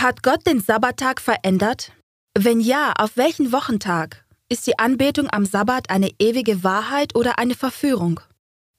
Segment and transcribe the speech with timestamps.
[0.00, 1.90] Hat Gott den Sabbattag verändert?
[2.32, 4.24] Wenn ja, auf welchen Wochentag?
[4.48, 8.20] Ist die Anbetung am Sabbat eine ewige Wahrheit oder eine Verführung?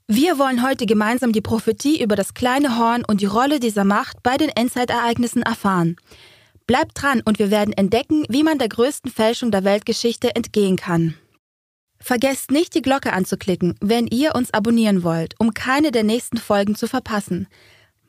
[0.08, 4.24] Wir wollen heute gemeinsam die Prophetie über das kleine Horn und die Rolle dieser Macht
[4.24, 5.98] bei den Endzeitereignissen erfahren.
[6.66, 11.16] Bleibt dran und wir werden entdecken, wie man der größten Fälschung der Weltgeschichte entgehen kann.
[12.00, 16.76] Vergesst nicht, die Glocke anzuklicken, wenn ihr uns abonnieren wollt, um keine der nächsten Folgen
[16.76, 17.50] zu verpassen.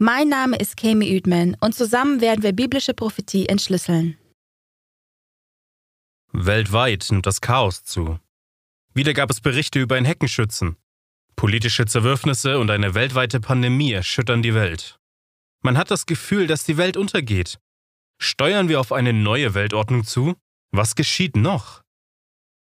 [0.03, 4.17] Mein Name ist Kami Üdman und zusammen werden wir biblische Prophetie entschlüsseln.
[6.33, 8.19] Weltweit nimmt das Chaos zu.
[8.95, 10.79] Wieder gab es Berichte über einen Heckenschützen.
[11.37, 14.99] Politische Zerwürfnisse und eine weltweite Pandemie erschüttern die Welt.
[15.61, 17.59] Man hat das Gefühl, dass die Welt untergeht.
[18.17, 20.35] Steuern wir auf eine neue Weltordnung zu?
[20.71, 21.83] Was geschieht noch?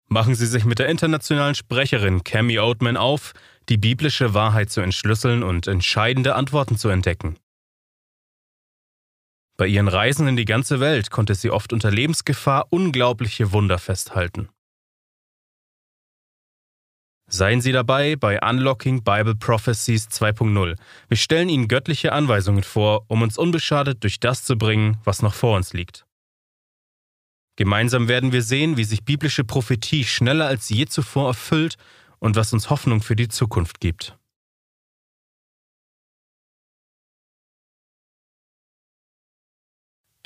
[0.08, 3.32] Machen Sie sich mit der internationalen Sprecherin Cami Oatman auf,
[3.68, 7.38] die biblische Wahrheit zu entschlüsseln und entscheidende Antworten zu entdecken.
[9.56, 14.48] Bei ihren Reisen in die ganze Welt konnte sie oft unter Lebensgefahr unglaubliche Wunder festhalten.
[17.26, 20.76] Seien Sie dabei bei Unlocking Bible Prophecies 2.0.
[21.08, 25.34] Wir stellen Ihnen göttliche Anweisungen vor, um uns unbeschadet durch das zu bringen, was noch
[25.34, 26.04] vor uns liegt.
[27.56, 31.76] Gemeinsam werden wir sehen, wie sich biblische Prophetie schneller als je zuvor erfüllt
[32.24, 34.16] und was uns Hoffnung für die Zukunft gibt.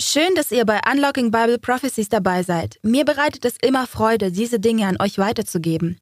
[0.01, 2.79] Schön, dass ihr bei Unlocking Bible Prophecies dabei seid.
[2.83, 5.99] Mir bereitet es immer Freude, diese Dinge an euch weiterzugeben.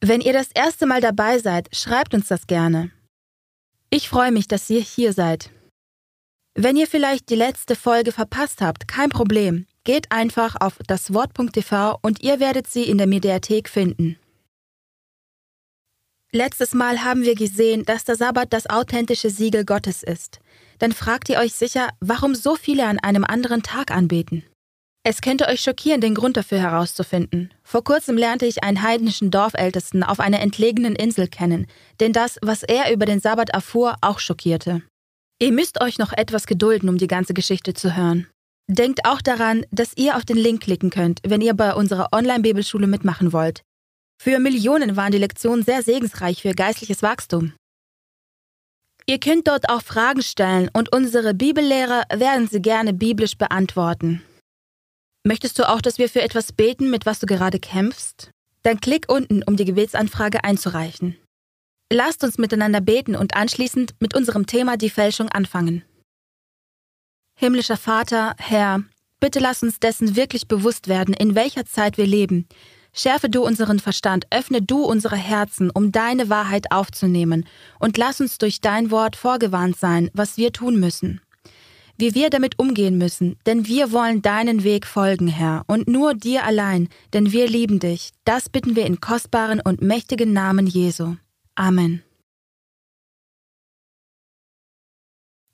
[0.00, 2.90] Wenn ihr das erste Mal dabei seid, schreibt uns das gerne.
[3.90, 5.50] Ich freue mich, dass ihr hier seid.
[6.54, 9.66] Wenn ihr vielleicht die letzte Folge verpasst habt, kein Problem.
[9.84, 14.16] Geht einfach auf daswort.tv und ihr werdet sie in der Mediathek finden.
[16.34, 20.40] Letztes Mal haben wir gesehen, dass der Sabbat das authentische Siegel Gottes ist.
[20.78, 24.42] Dann fragt ihr euch sicher, warum so viele an einem anderen Tag anbeten.
[25.04, 27.52] Es könnte euch schockieren, den Grund dafür herauszufinden.
[27.62, 31.66] Vor kurzem lernte ich einen heidnischen Dorfältesten auf einer entlegenen Insel kennen,
[32.00, 34.80] denn das, was er über den Sabbat erfuhr, auch schockierte.
[35.38, 38.26] Ihr müsst euch noch etwas gedulden, um die ganze Geschichte zu hören.
[38.68, 42.86] Denkt auch daran, dass ihr auf den Link klicken könnt, wenn ihr bei unserer Online-Bibelschule
[42.86, 43.62] mitmachen wollt.
[44.24, 47.54] Für Millionen waren die Lektionen sehr segensreich für geistliches Wachstum.
[49.04, 54.22] Ihr könnt dort auch Fragen stellen und unsere Bibellehrer werden sie gerne biblisch beantworten.
[55.24, 58.30] Möchtest du auch, dass wir für etwas beten, mit was du gerade kämpfst?
[58.62, 61.16] Dann klick unten, um die Gebetsanfrage einzureichen.
[61.92, 65.82] Lasst uns miteinander beten und anschließend mit unserem Thema die Fälschung anfangen.
[67.34, 68.84] Himmlischer Vater, Herr,
[69.18, 72.46] bitte lass uns dessen wirklich bewusst werden, in welcher Zeit wir leben.
[72.94, 77.46] Schärfe du unseren Verstand, öffne du unsere Herzen, um deine Wahrheit aufzunehmen,
[77.78, 81.20] und lass uns durch dein Wort vorgewarnt sein, was wir tun müssen
[82.02, 86.44] wie wir damit umgehen müssen, denn wir wollen deinen Weg folgen, Herr, und nur dir
[86.44, 88.10] allein, denn wir lieben dich.
[88.24, 91.14] Das bitten wir in kostbaren und mächtigen Namen Jesu.
[91.54, 92.02] Amen.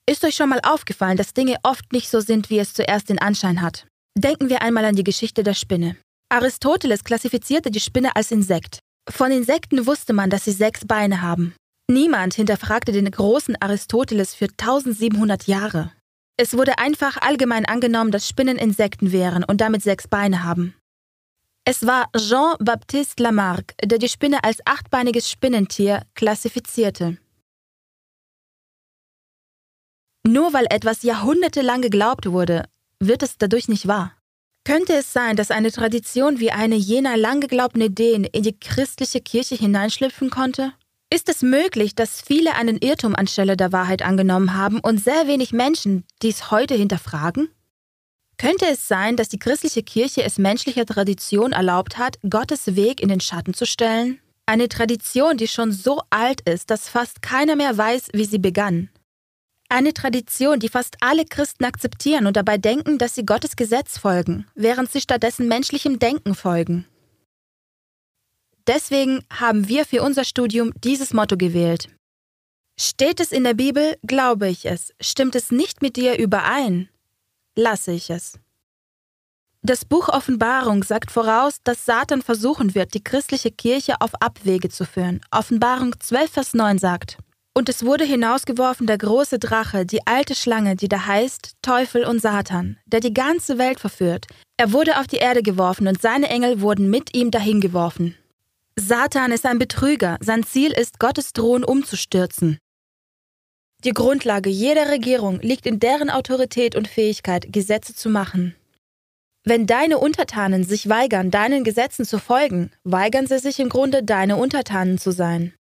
[0.06, 3.18] Ist euch schon mal aufgefallen, dass Dinge oft nicht so sind, wie es zuerst den
[3.18, 3.86] Anschein hat?
[4.16, 5.96] Denken wir einmal an die Geschichte der Spinne.
[6.30, 8.80] Aristoteles klassifizierte die Spinne als Insekt.
[9.08, 11.54] Von Insekten wusste man, dass sie sechs Beine haben.
[11.90, 15.92] Niemand hinterfragte den großen Aristoteles für 1700 Jahre.
[16.36, 20.74] Es wurde einfach allgemein angenommen, dass Spinnen Insekten wären und damit sechs Beine haben.
[21.64, 27.16] Es war Jean-Baptiste Lamarck, der die Spinne als achtbeiniges Spinnentier klassifizierte.
[30.26, 32.68] Nur weil etwas jahrhundertelang geglaubt wurde,
[33.00, 34.17] wird es dadurch nicht wahr.
[34.68, 39.22] Könnte es sein, dass eine Tradition wie eine jener lang geglaubten Ideen in die christliche
[39.22, 40.74] Kirche hineinschlüpfen konnte?
[41.08, 45.54] Ist es möglich, dass viele einen Irrtum anstelle der Wahrheit angenommen haben und sehr wenig
[45.54, 47.48] Menschen dies heute hinterfragen?
[48.36, 53.08] Könnte es sein, dass die christliche Kirche es menschlicher Tradition erlaubt hat, Gottes Weg in
[53.08, 54.20] den Schatten zu stellen?
[54.44, 58.90] Eine Tradition, die schon so alt ist, dass fast keiner mehr weiß, wie sie begann.
[59.70, 64.46] Eine Tradition, die fast alle Christen akzeptieren und dabei denken, dass sie Gottes Gesetz folgen,
[64.54, 66.86] während sie stattdessen menschlichem Denken folgen.
[68.66, 71.88] Deswegen haben wir für unser Studium dieses Motto gewählt.
[72.80, 74.94] Steht es in der Bibel, glaube ich es.
[75.00, 76.88] Stimmt es nicht mit dir überein,
[77.54, 78.38] lasse ich es.
[79.62, 84.86] Das Buch Offenbarung sagt voraus, dass Satan versuchen wird, die christliche Kirche auf Abwege zu
[84.86, 85.20] führen.
[85.30, 87.18] Offenbarung 12, Vers 9 sagt,
[87.58, 92.22] Und es wurde hinausgeworfen der große Drache, die alte Schlange, die da heißt Teufel und
[92.22, 94.26] Satan, der die ganze Welt verführt.
[94.56, 98.14] Er wurde auf die Erde geworfen und seine Engel wurden mit ihm dahingeworfen.
[98.76, 102.58] Satan ist ein Betrüger, sein Ziel ist, Gottes Thron umzustürzen.
[103.82, 108.54] Die Grundlage jeder Regierung liegt in deren Autorität und Fähigkeit, Gesetze zu machen.
[109.42, 114.36] Wenn deine Untertanen sich weigern, deinen Gesetzen zu folgen, weigern sie sich im Grunde, deine
[114.36, 115.54] Untertanen zu sein.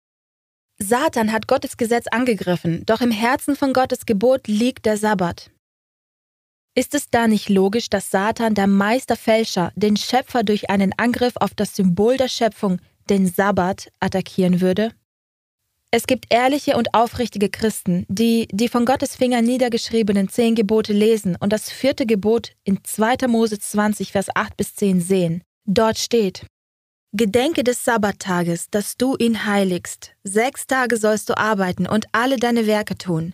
[0.77, 5.49] Satan hat Gottes Gesetz angegriffen, doch im Herzen von Gottes Gebot liegt der Sabbat.
[6.77, 11.53] Ist es da nicht logisch, dass Satan, der Meisterfälscher, den Schöpfer durch einen Angriff auf
[11.53, 14.91] das Symbol der Schöpfung, den Sabbat, attackieren würde?
[15.91, 21.37] Es gibt ehrliche und aufrichtige Christen, die die von Gottes Finger niedergeschriebenen zehn Gebote lesen
[21.39, 23.29] und das vierte Gebot in 2.
[23.29, 25.41] Mose 20, Vers 8 bis 10 sehen.
[25.65, 26.45] Dort steht,
[27.17, 30.11] Gedenke des Sabbattages, dass du ihn heiligst.
[30.23, 33.33] Sechs Tage sollst du arbeiten und alle deine Werke tun.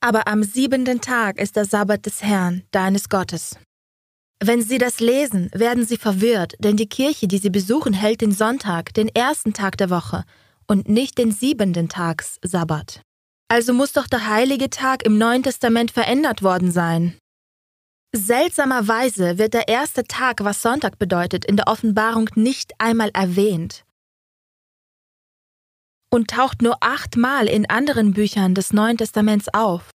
[0.00, 3.56] Aber am siebenten Tag ist der Sabbat des Herrn, deines Gottes.
[4.42, 8.32] Wenn Sie das lesen, werden Sie verwirrt, denn die Kirche, die Sie besuchen, hält den
[8.32, 10.24] Sonntag, den ersten Tag der Woche,
[10.66, 13.02] und nicht den siebenten Tags Sabbat.
[13.48, 17.19] Also muss doch der heilige Tag im Neuen Testament verändert worden sein.
[18.14, 23.84] Seltsamerweise wird der erste Tag, was Sonntag bedeutet, in der Offenbarung nicht einmal erwähnt
[26.12, 29.90] und taucht nur achtmal in anderen Büchern des Neuen Testaments auf.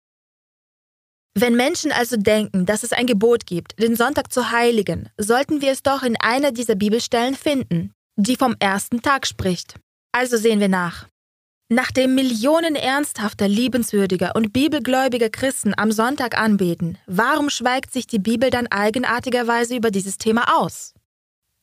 [1.35, 5.71] Wenn Menschen also denken, dass es ein Gebot gibt, den Sonntag zu heiligen, sollten wir
[5.71, 9.79] es doch in einer dieser Bibelstellen finden, die vom ersten Tag spricht.
[10.11, 11.07] Also sehen wir nach.
[11.73, 18.51] Nachdem Millionen ernsthafter, liebenswürdiger und bibelgläubiger Christen am Sonntag anbeten, warum schweigt sich die Bibel
[18.51, 20.93] dann eigenartigerweise über dieses Thema aus?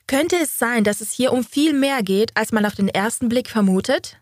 [0.08, 3.28] Könnte es sein, dass es hier um viel mehr geht, als man auf den ersten
[3.28, 4.20] Blick vermutet?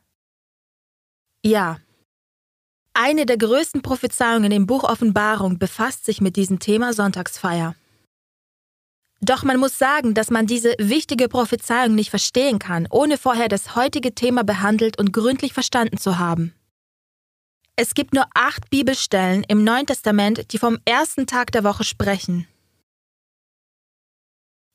[1.43, 1.79] Ja.
[2.93, 7.75] Eine der größten Prophezeiungen im Buch Offenbarung befasst sich mit diesem Thema Sonntagsfeier.
[9.21, 13.75] Doch man muss sagen, dass man diese wichtige Prophezeiung nicht verstehen kann, ohne vorher das
[13.75, 16.55] heutige Thema behandelt und gründlich verstanden zu haben.
[17.75, 22.47] Es gibt nur acht Bibelstellen im Neuen Testament, die vom ersten Tag der Woche sprechen.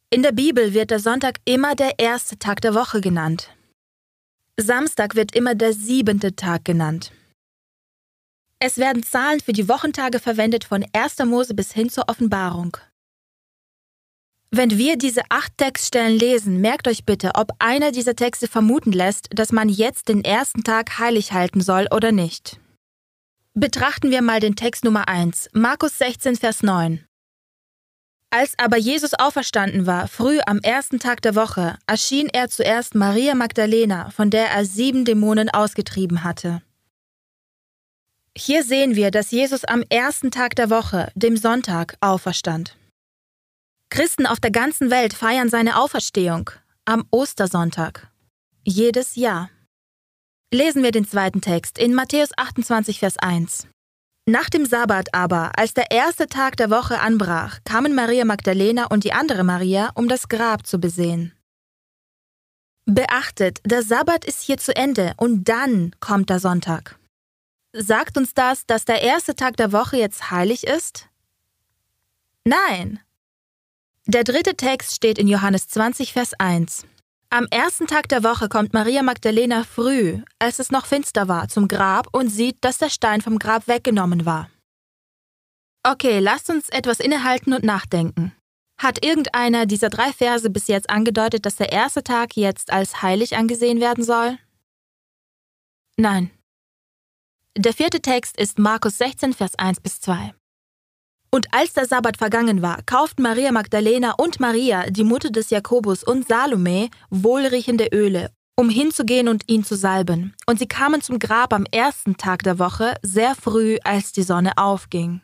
[0.09, 3.49] In der Bibel wird der Sonntag immer der erste Tag der Woche genannt.
[4.57, 7.11] Samstag wird immer der siebente Tag genannt.
[8.59, 11.19] Es werden Zahlen für die Wochentage verwendet von 1.
[11.25, 12.77] Mose bis hin zur Offenbarung.
[14.55, 19.29] Wenn wir diese acht Textstellen lesen, merkt euch bitte, ob einer dieser Texte vermuten lässt,
[19.33, 22.59] dass man jetzt den ersten Tag heilig halten soll oder nicht.
[23.55, 27.03] Betrachten wir mal den Text Nummer 1, Markus 16, Vers 9.
[28.29, 33.33] Als aber Jesus auferstanden war, früh am ersten Tag der Woche, erschien er zuerst Maria
[33.33, 36.61] Magdalena, von der er sieben Dämonen ausgetrieben hatte.
[38.37, 42.77] Hier sehen wir, dass Jesus am ersten Tag der Woche, dem Sonntag, auferstand.
[43.93, 46.49] Christen auf der ganzen Welt feiern seine Auferstehung
[46.83, 48.09] am Ostersonntag.
[48.63, 49.51] Jedes Jahr.
[50.51, 53.67] Lesen wir den zweiten Text in Matthäus 28, Vers 1.
[54.25, 59.03] Nach dem Sabbat aber, als der erste Tag der Woche anbrach, kamen Maria Magdalena und
[59.03, 61.31] die andere Maria, um das Grab zu besehen.
[62.87, 66.97] Beachtet, der Sabbat ist hier zu Ende und dann kommt der Sonntag.
[67.73, 71.09] Sagt uns das, dass der erste Tag der Woche jetzt heilig ist?
[72.43, 72.99] Nein.
[74.05, 76.85] Der dritte Text steht in Johannes 20, Vers 1.
[77.29, 81.69] Am ersten Tag der Woche kommt Maria Magdalena früh, als es noch finster war, zum
[81.69, 84.49] Grab und sieht, dass der Stein vom Grab weggenommen war.
[85.83, 88.35] Okay, lasst uns etwas innehalten und nachdenken.
[88.77, 93.37] Hat irgendeiner dieser drei Verse bis jetzt angedeutet, dass der erste Tag jetzt als heilig
[93.37, 94.37] angesehen werden soll?
[95.95, 96.29] Nein.
[97.57, 100.33] Der vierte Text ist Markus 16, Vers 1 bis 2.
[101.33, 106.03] Und als der Sabbat vergangen war, kauften Maria Magdalena und Maria, die Mutter des Jakobus
[106.03, 110.35] und Salome, wohlriechende Öle, um hinzugehen und ihn zu salben.
[110.45, 114.51] Und sie kamen zum Grab am ersten Tag der Woche, sehr früh, als die Sonne
[114.57, 115.21] aufging.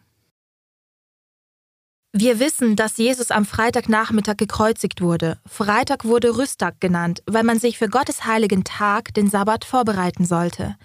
[2.11, 5.37] Wir wissen, dass Jesus am Freitagnachmittag gekreuzigt wurde.
[5.45, 10.75] Freitag wurde Rüsttag genannt, weil man sich für Gottes heiligen Tag, den Sabbat, vorbereiten sollte.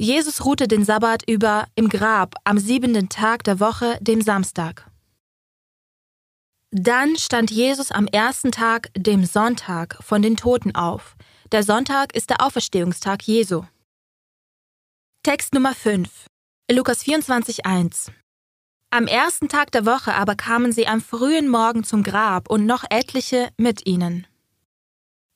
[0.00, 4.88] Jesus ruhte den Sabbat über im Grab am siebenten Tag der Woche, dem Samstag.
[6.70, 11.16] Dann stand Jesus am ersten Tag, dem Sonntag, von den Toten auf.
[11.50, 13.64] Der Sonntag ist der Auferstehungstag Jesu.
[15.24, 16.26] Text Nummer 5.
[16.70, 18.12] Lukas 24,1
[18.90, 22.84] Am ersten Tag der Woche aber kamen sie am frühen Morgen zum Grab und noch
[22.88, 24.28] etliche mit ihnen.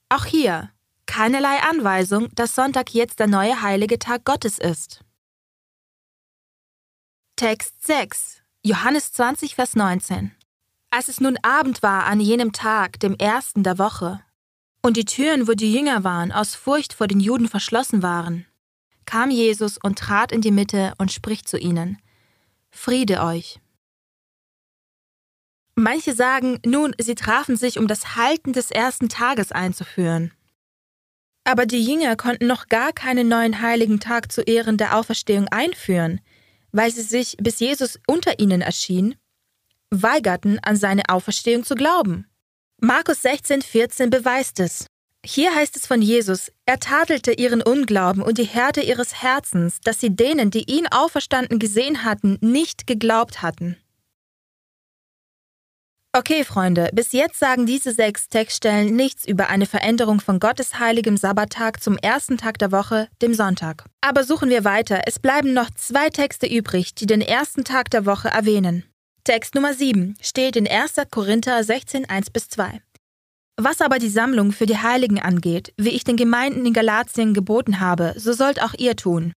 [0.07, 0.71] Auch hier,
[1.05, 5.03] keinerlei Anweisung, dass Sonntag jetzt der neue heilige Tag Gottes ist.
[7.35, 10.31] Text 6 Johannes 20, Vers 19
[10.89, 14.21] Als es nun Abend war an jenem Tag, dem ersten der Woche,
[14.81, 18.45] und die Türen, wo die Jünger waren, aus Furcht vor den Juden verschlossen waren,
[19.05, 21.97] kam Jesus und trat in die Mitte und spricht zu ihnen,
[22.69, 23.59] Friede euch.
[25.75, 30.31] Manche sagen, nun, sie trafen sich, um das Halten des ersten Tages einzuführen.
[31.43, 36.21] Aber die Jünger konnten noch gar keinen neuen heiligen Tag zu Ehren der Auferstehung einführen,
[36.71, 39.15] weil sie sich, bis Jesus unter ihnen erschien,
[39.89, 42.27] weigerten, an seine Auferstehung zu glauben.
[42.79, 44.87] Markus 16, 14 beweist es.
[45.25, 50.01] Hier heißt es von Jesus, er tadelte ihren Unglauben und die Härte ihres Herzens, dass
[50.01, 53.77] sie denen, die ihn auferstanden gesehen hatten, nicht geglaubt hatten.
[56.15, 61.17] Okay, Freunde, bis jetzt sagen diese sechs Textstellen nichts über eine Veränderung von Gottes heiligem
[61.17, 63.85] Sabbattag zum ersten Tag der Woche, dem Sonntag.
[64.01, 68.05] Aber suchen wir weiter, es bleiben noch zwei Texte übrig, die den ersten Tag der
[68.05, 68.83] Woche erwähnen.
[69.23, 70.97] Text Nummer 7 steht in 1.
[71.09, 72.79] Korinther 16, 1 bis 2.
[73.59, 77.79] Was aber die Sammlung für die Heiligen angeht, wie ich den Gemeinden in Galatien geboten
[77.79, 79.33] habe, so sollt auch ihr tun.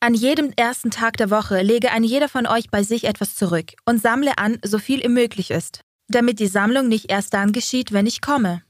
[0.00, 3.74] An jedem ersten Tag der Woche lege ein jeder von euch bei sich etwas zurück
[3.84, 5.80] und sammle an, so viel ihm möglich ist
[6.14, 8.62] damit die Sammlung nicht erst dann geschieht, wenn ich komme.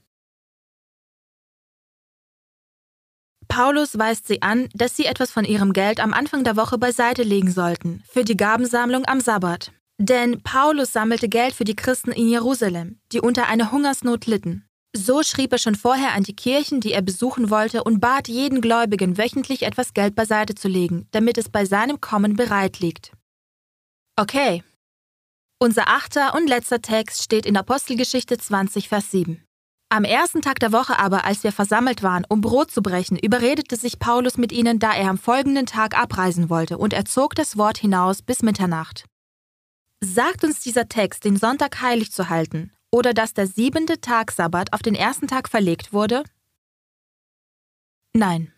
[3.47, 7.21] Paulus weist sie an, dass sie etwas von ihrem Geld am Anfang der Woche beiseite
[7.21, 9.71] legen sollten, für die Gabensammlung am Sabbat.
[9.99, 14.65] Denn Paulus sammelte Geld für die Christen in Jerusalem, die unter einer Hungersnot litten.
[14.95, 18.59] So schrieb er schon vorher an die Kirchen, die er besuchen wollte, und bat jeden
[18.59, 23.11] Gläubigen wöchentlich etwas Geld beiseite zu legen, damit es bei seinem Kommen bereit liegt.
[24.15, 24.63] Okay,
[25.63, 29.43] unser achter und letzter Text steht in Apostelgeschichte 20, Vers 7.
[29.89, 33.75] Am ersten Tag der Woche aber, als wir versammelt waren, um Brot zu brechen, überredete
[33.77, 37.57] sich Paulus mit ihnen, da er am folgenden Tag abreisen wollte, und er zog das
[37.57, 39.05] Wort hinaus bis Mitternacht.
[40.01, 44.73] Sagt uns dieser Text, den Sonntag heilig zu halten, oder dass der siebente Tag Sabbat
[44.73, 46.23] auf den ersten Tag verlegt wurde?
[48.13, 48.52] Nein.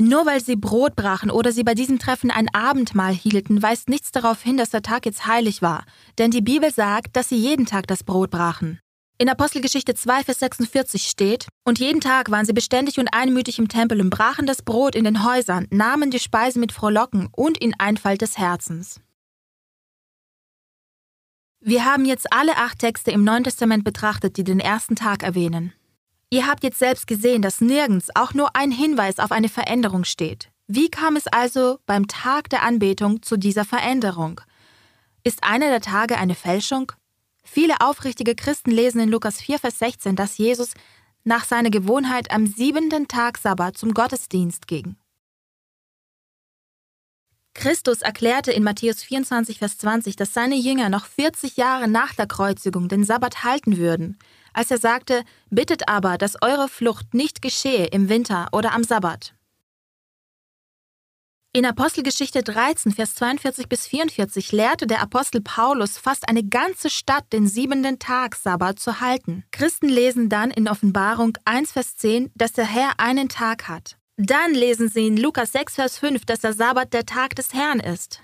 [0.00, 4.12] Nur weil sie Brot brachen oder sie bei diesem Treffen ein Abendmahl hielten, weist nichts
[4.12, 5.84] darauf hin, dass der Tag jetzt heilig war,
[6.18, 8.78] denn die Bibel sagt, dass sie jeden Tag das Brot brachen.
[9.20, 13.66] In Apostelgeschichte 2, Vers 46 steht, und jeden Tag waren sie beständig und einmütig im
[13.66, 17.74] Tempel und brachen das Brot in den Häusern, nahmen die Speise mit Frohlocken und in
[17.80, 19.00] Einfalt des Herzens.
[21.60, 25.72] Wir haben jetzt alle acht Texte im Neuen Testament betrachtet, die den ersten Tag erwähnen.
[26.30, 30.50] Ihr habt jetzt selbst gesehen, dass nirgends auch nur ein Hinweis auf eine Veränderung steht.
[30.66, 34.40] Wie kam es also beim Tag der Anbetung zu dieser Veränderung?
[35.24, 36.92] Ist einer der Tage eine Fälschung?
[37.42, 40.74] Viele aufrichtige Christen lesen in Lukas 4, Vers 16, dass Jesus
[41.24, 44.96] nach seiner Gewohnheit am siebenten Tag Sabbat zum Gottesdienst ging.
[47.54, 52.26] Christus erklärte in Matthäus 24, Vers 20, dass seine Jünger noch 40 Jahre nach der
[52.26, 54.18] Kreuzigung den Sabbat halten würden
[54.58, 59.32] als er sagte, bittet aber, dass eure Flucht nicht geschehe im Winter oder am Sabbat.
[61.52, 67.32] In Apostelgeschichte 13, Vers 42 bis 44 lehrte der Apostel Paulus fast eine ganze Stadt
[67.32, 69.44] den siebenten Tag Sabbat zu halten.
[69.52, 73.96] Christen lesen dann in Offenbarung 1, Vers 10, dass der Herr einen Tag hat.
[74.16, 77.78] Dann lesen sie in Lukas 6, Vers 5, dass der Sabbat der Tag des Herrn
[77.78, 78.20] ist.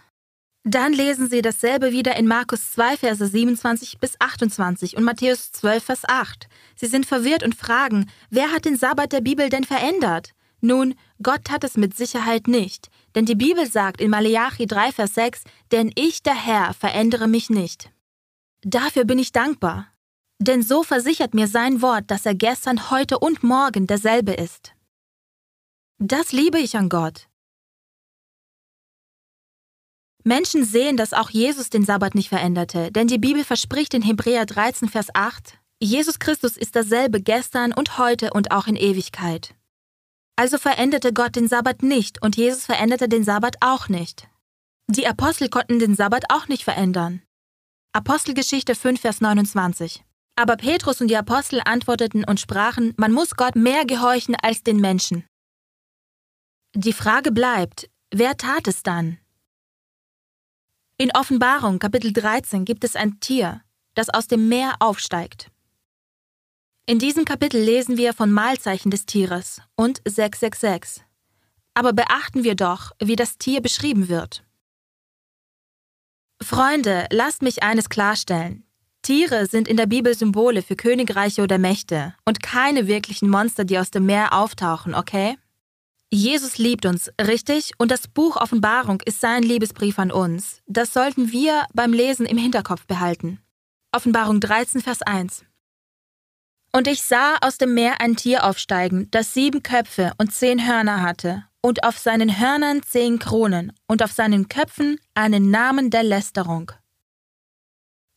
[0.67, 5.85] Dann lesen Sie dasselbe wieder in Markus 2, Verse 27 bis 28 und Matthäus 12,
[5.85, 6.49] Vers 8.
[6.75, 10.31] Sie sind verwirrt und fragen, wer hat den Sabbat der Bibel denn verändert?
[10.63, 15.15] Nun, Gott hat es mit Sicherheit nicht, denn die Bibel sagt in Maleachi 3, Vers
[15.15, 17.91] 6, denn ich, der Herr, verändere mich nicht.
[18.63, 19.89] Dafür bin ich dankbar,
[20.39, 24.73] denn so versichert mir sein Wort, dass er gestern, heute und morgen derselbe ist.
[25.99, 27.29] Das liebe ich an Gott.
[30.25, 34.47] Menschen sehen, dass auch Jesus den Sabbat nicht veränderte, denn die Bibel verspricht in Hebräer
[34.47, 39.55] 13, Vers 8, Jesus Christus ist dasselbe gestern und heute und auch in Ewigkeit.
[40.37, 44.27] Also veränderte Gott den Sabbat nicht und Jesus veränderte den Sabbat auch nicht.
[44.89, 47.23] Die Apostel konnten den Sabbat auch nicht verändern.
[47.93, 50.05] Apostelgeschichte 5, Vers 29.
[50.37, 54.79] Aber Petrus und die Apostel antworteten und sprachen, man muss Gott mehr gehorchen als den
[54.79, 55.25] Menschen.
[56.75, 59.19] Die Frage bleibt, wer tat es dann?
[60.97, 63.63] In Offenbarung Kapitel 13 gibt es ein Tier,
[63.95, 65.51] das aus dem Meer aufsteigt.
[66.87, 71.05] In diesem Kapitel lesen wir von Mahlzeichen des Tieres und 666.
[71.75, 74.45] Aber beachten wir doch, wie das Tier beschrieben wird.
[76.41, 78.65] Freunde, lasst mich eines klarstellen.
[79.03, 83.81] Tiere sind in der Bibel Symbole für Königreiche oder Mächte und keine wirklichen Monster, die
[83.81, 85.37] aus dem Meer auftauchen, okay?
[86.11, 87.73] Jesus liebt uns, richtig?
[87.79, 90.61] Und das Buch Offenbarung ist sein Liebesbrief an uns.
[90.67, 93.41] Das sollten wir beim Lesen im Hinterkopf behalten.
[93.93, 95.45] Offenbarung 13, Vers 1.
[96.73, 101.03] Und ich sah aus dem Meer ein Tier aufsteigen, das sieben Köpfe und zehn Hörner
[101.03, 106.73] hatte, und auf seinen Hörnern zehn Kronen und auf seinen Köpfen einen Namen der Lästerung.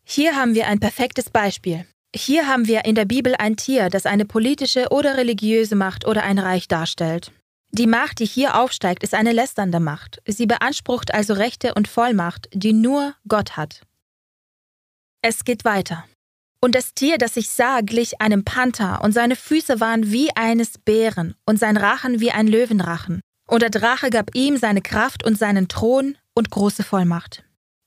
[0.03, 1.85] Hier haben wir ein perfektes Beispiel.
[2.13, 6.23] Hier haben wir in der Bibel ein Tier, das eine politische oder religiöse Macht oder
[6.23, 7.31] ein Reich darstellt.
[7.71, 10.21] Die Macht, die hier aufsteigt, ist eine lästernde Macht.
[10.25, 13.81] Sie beansprucht also Rechte und Vollmacht, die nur Gott hat.
[15.21, 16.05] Es geht weiter.
[16.59, 20.77] Und das Tier, das ich sah, glich einem Panther, und seine Füße waren wie eines
[20.77, 23.21] Bären, und sein Rachen wie ein Löwenrachen.
[23.47, 27.43] Und der Drache gab ihm seine Kraft und seinen Thron und große Vollmacht.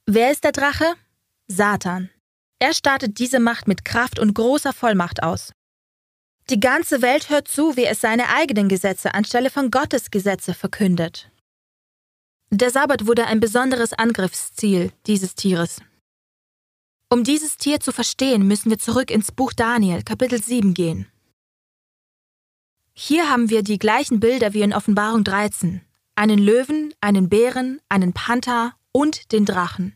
[0.07, 0.95] Wer ist der Drache?
[1.49, 2.11] Satan.
[2.59, 5.53] Er startet diese Macht mit Kraft und großer Vollmacht aus.
[6.51, 11.31] Die ganze Welt hört zu, wie es seine eigenen Gesetze anstelle von Gottes Gesetze verkündet.
[12.51, 15.81] Der Sabbat wurde ein besonderes Angriffsziel dieses Tieres.
[17.09, 21.07] Um dieses Tier zu verstehen, müssen wir zurück ins Buch Daniel, Kapitel 7 gehen.
[22.95, 25.83] Hier haben wir die gleichen Bilder wie in Offenbarung 13.
[26.17, 29.95] Einen Löwen, einen Bären, einen Panther und den Drachen.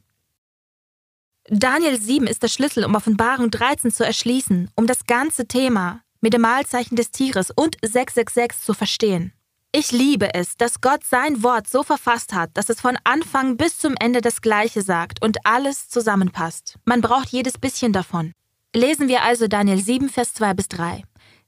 [1.49, 6.33] Daniel 7 ist der Schlüssel, um Offenbarung 13 zu erschließen, um das ganze Thema mit
[6.33, 9.35] dem Malzeichen des Tieres und 666 zu verstehen.
[9.73, 13.77] Ich liebe es, dass Gott sein Wort so verfasst hat, dass es von Anfang bis
[13.77, 16.77] zum Ende das Gleiche sagt und alles zusammenpasst.
[16.87, 18.33] Man braucht jedes bisschen davon.
[18.75, 21.03] Lesen wir also Daniel 7, Vers 2 bis 3.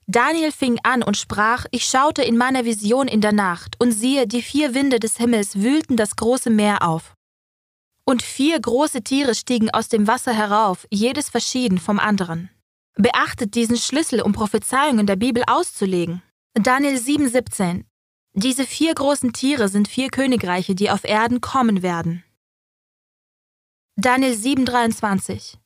[0.09, 4.27] Daniel fing an und sprach, ich schaute in meiner Vision in der Nacht, und siehe,
[4.27, 7.15] die vier Winde des Himmels wühlten das große Meer auf.
[8.05, 12.51] Und vier große Tiere stiegen aus dem Wasser herauf, jedes verschieden vom anderen.
[12.97, 16.23] Beachtet diesen Schlüssel, um Prophezeiungen der Bibel auszulegen.
[16.55, 17.85] Daniel 7, 17.
[18.33, 22.25] Diese vier großen Tiere sind vier Königreiche, die auf Erden kommen werden.
[23.97, 25.57] Daniel 7,23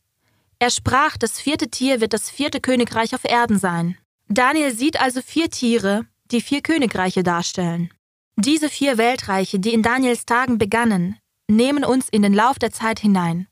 [0.58, 3.96] Er sprach, das vierte Tier wird das vierte Königreich auf Erden sein.
[4.28, 7.92] Daniel sieht also vier Tiere, die vier Königreiche darstellen.
[8.36, 11.18] Diese vier Weltreiche, die in Daniels Tagen begannen,
[11.48, 13.48] nehmen uns in den Lauf der Zeit hinein.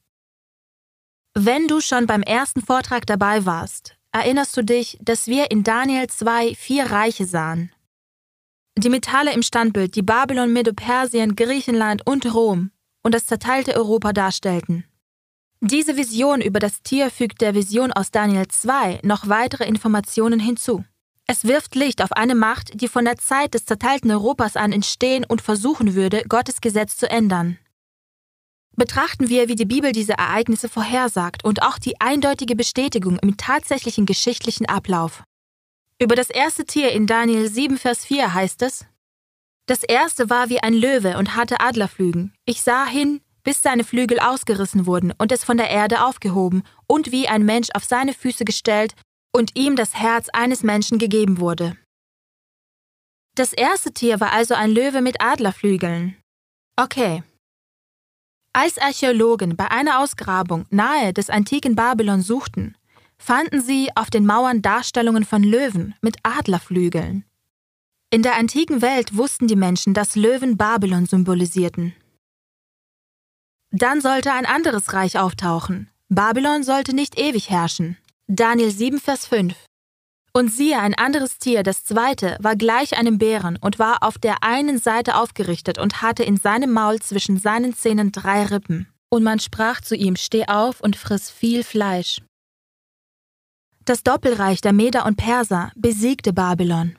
[1.40, 6.08] Wenn du schon beim ersten Vortrag dabei warst, erinnerst du dich, dass wir in Daniel
[6.08, 7.70] 2 vier Reiche sahen.
[8.76, 12.72] Die Metalle im Standbild, die Babylon, Medo-Persien, Griechenland und Rom
[13.04, 14.84] und das zerteilte Europa darstellten.
[15.60, 20.84] Diese Vision über das Tier fügt der Vision aus Daniel 2 noch weitere Informationen hinzu.
[21.28, 25.24] Es wirft Licht auf eine Macht, die von der Zeit des zerteilten Europas an entstehen
[25.24, 27.58] und versuchen würde, Gottes Gesetz zu ändern.
[28.78, 34.06] Betrachten wir, wie die Bibel diese Ereignisse vorhersagt und auch die eindeutige Bestätigung im tatsächlichen
[34.06, 35.24] geschichtlichen Ablauf.
[36.00, 38.86] Über das erste Tier in Daniel 7, Vers 4 heißt es,
[39.66, 42.32] Das erste war wie ein Löwe und hatte Adlerflügen.
[42.44, 47.10] Ich sah hin, bis seine Flügel ausgerissen wurden und es von der Erde aufgehoben und
[47.10, 48.94] wie ein Mensch auf seine Füße gestellt
[49.32, 51.76] und ihm das Herz eines Menschen gegeben wurde.
[53.34, 56.16] Das erste Tier war also ein Löwe mit Adlerflügeln.
[56.76, 57.24] Okay.
[58.60, 62.76] Als Archäologen bei einer Ausgrabung nahe des antiken Babylon suchten,
[63.16, 67.24] fanden sie auf den Mauern Darstellungen von Löwen mit Adlerflügeln.
[68.10, 71.94] In der antiken Welt wussten die Menschen, dass Löwen Babylon symbolisierten.
[73.70, 75.88] Dann sollte ein anderes Reich auftauchen.
[76.08, 77.96] Babylon sollte nicht ewig herrschen.
[78.26, 79.54] Daniel 7, Vers 5.
[80.32, 84.42] Und siehe, ein anderes Tier, das zweite, war gleich einem Bären und war auf der
[84.42, 88.88] einen Seite aufgerichtet und hatte in seinem Maul zwischen seinen Zähnen drei Rippen.
[89.08, 92.20] Und man sprach zu ihm, steh auf und friss viel Fleisch.
[93.84, 96.98] Das Doppelreich der Meder und Perser besiegte Babylon.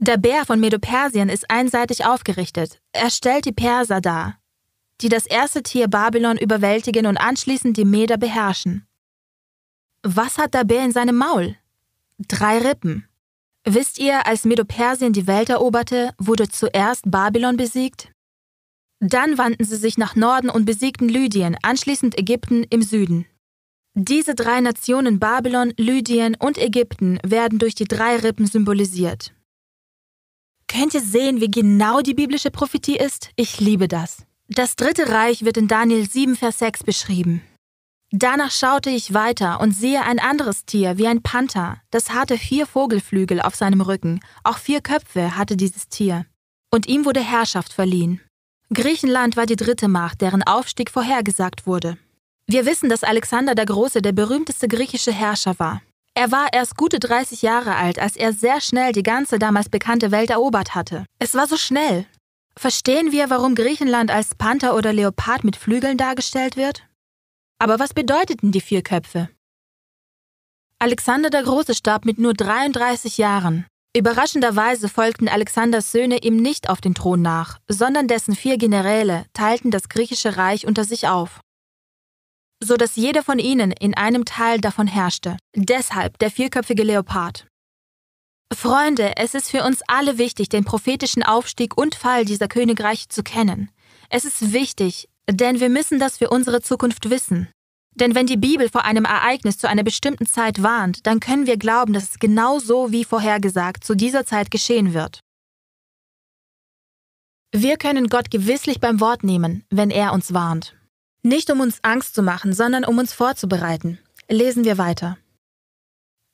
[0.00, 2.80] Der Bär von Medo-Persien ist einseitig aufgerichtet.
[2.92, 4.36] Er stellt die Perser dar,
[5.00, 8.86] die das erste Tier Babylon überwältigen und anschließend die Meder beherrschen.
[10.02, 11.56] Was hat der Bär in seinem Maul?
[12.28, 13.06] Drei Rippen.
[13.66, 18.12] Wisst ihr, als Medo-Persien die Welt eroberte, wurde zuerst Babylon besiegt?
[19.00, 23.26] Dann wandten sie sich nach Norden und besiegten Lydien, anschließend Ägypten im Süden.
[23.94, 29.32] Diese drei Nationen Babylon, Lydien und Ägypten werden durch die drei Rippen symbolisiert.
[30.66, 33.30] Könnt ihr sehen, wie genau die biblische Prophetie ist?
[33.36, 34.26] Ich liebe das.
[34.48, 37.42] Das dritte Reich wird in Daniel 7, Vers 6 beschrieben.
[38.16, 41.78] Danach schaute ich weiter und sehe ein anderes Tier wie ein Panther.
[41.90, 44.20] Das hatte vier Vogelflügel auf seinem Rücken.
[44.44, 46.24] Auch vier Köpfe hatte dieses Tier.
[46.70, 48.20] Und ihm wurde Herrschaft verliehen.
[48.72, 51.98] Griechenland war die dritte Macht, deren Aufstieg vorhergesagt wurde.
[52.46, 55.82] Wir wissen, dass Alexander der Große der berühmteste griechische Herrscher war.
[56.14, 60.12] Er war erst gute 30 Jahre alt, als er sehr schnell die ganze damals bekannte
[60.12, 61.04] Welt erobert hatte.
[61.18, 62.06] Es war so schnell.
[62.56, 66.84] Verstehen wir, warum Griechenland als Panther oder Leopard mit Flügeln dargestellt wird?
[67.58, 69.28] Aber was bedeuteten die vier Köpfe?
[70.78, 73.66] Alexander der Große starb mit nur 33 Jahren.
[73.96, 79.70] Überraschenderweise folgten Alexanders Söhne ihm nicht auf den Thron nach, sondern dessen vier Generäle teilten
[79.70, 81.40] das griechische Reich unter sich auf,
[82.62, 85.36] so dass jeder von ihnen in einem Teil davon herrschte.
[85.54, 87.46] Deshalb der vierköpfige Leopard.
[88.52, 93.22] Freunde, es ist für uns alle wichtig, den prophetischen Aufstieg und Fall dieser Königreiche zu
[93.22, 93.70] kennen.
[94.10, 97.48] Es ist wichtig, denn wir müssen das für unsere Zukunft wissen.
[97.94, 101.56] Denn wenn die Bibel vor einem Ereignis zu einer bestimmten Zeit warnt, dann können wir
[101.56, 105.20] glauben, dass es genau so wie vorhergesagt zu dieser Zeit geschehen wird.
[107.52, 110.74] Wir können Gott gewisslich beim Wort nehmen, wenn er uns warnt.
[111.22, 114.00] Nicht um uns Angst zu machen, sondern um uns vorzubereiten.
[114.28, 115.16] Lesen wir weiter.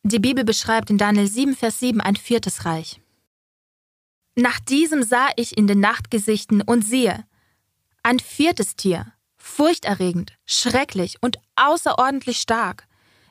[0.02, 3.02] Die Bibel beschreibt in Daniel 7, Vers 7 ein viertes Reich.
[4.34, 7.26] Nach diesem sah ich in den Nachtgesichten und siehe,
[8.02, 12.86] ein viertes Tier, furchterregend, schrecklich und außerordentlich stark.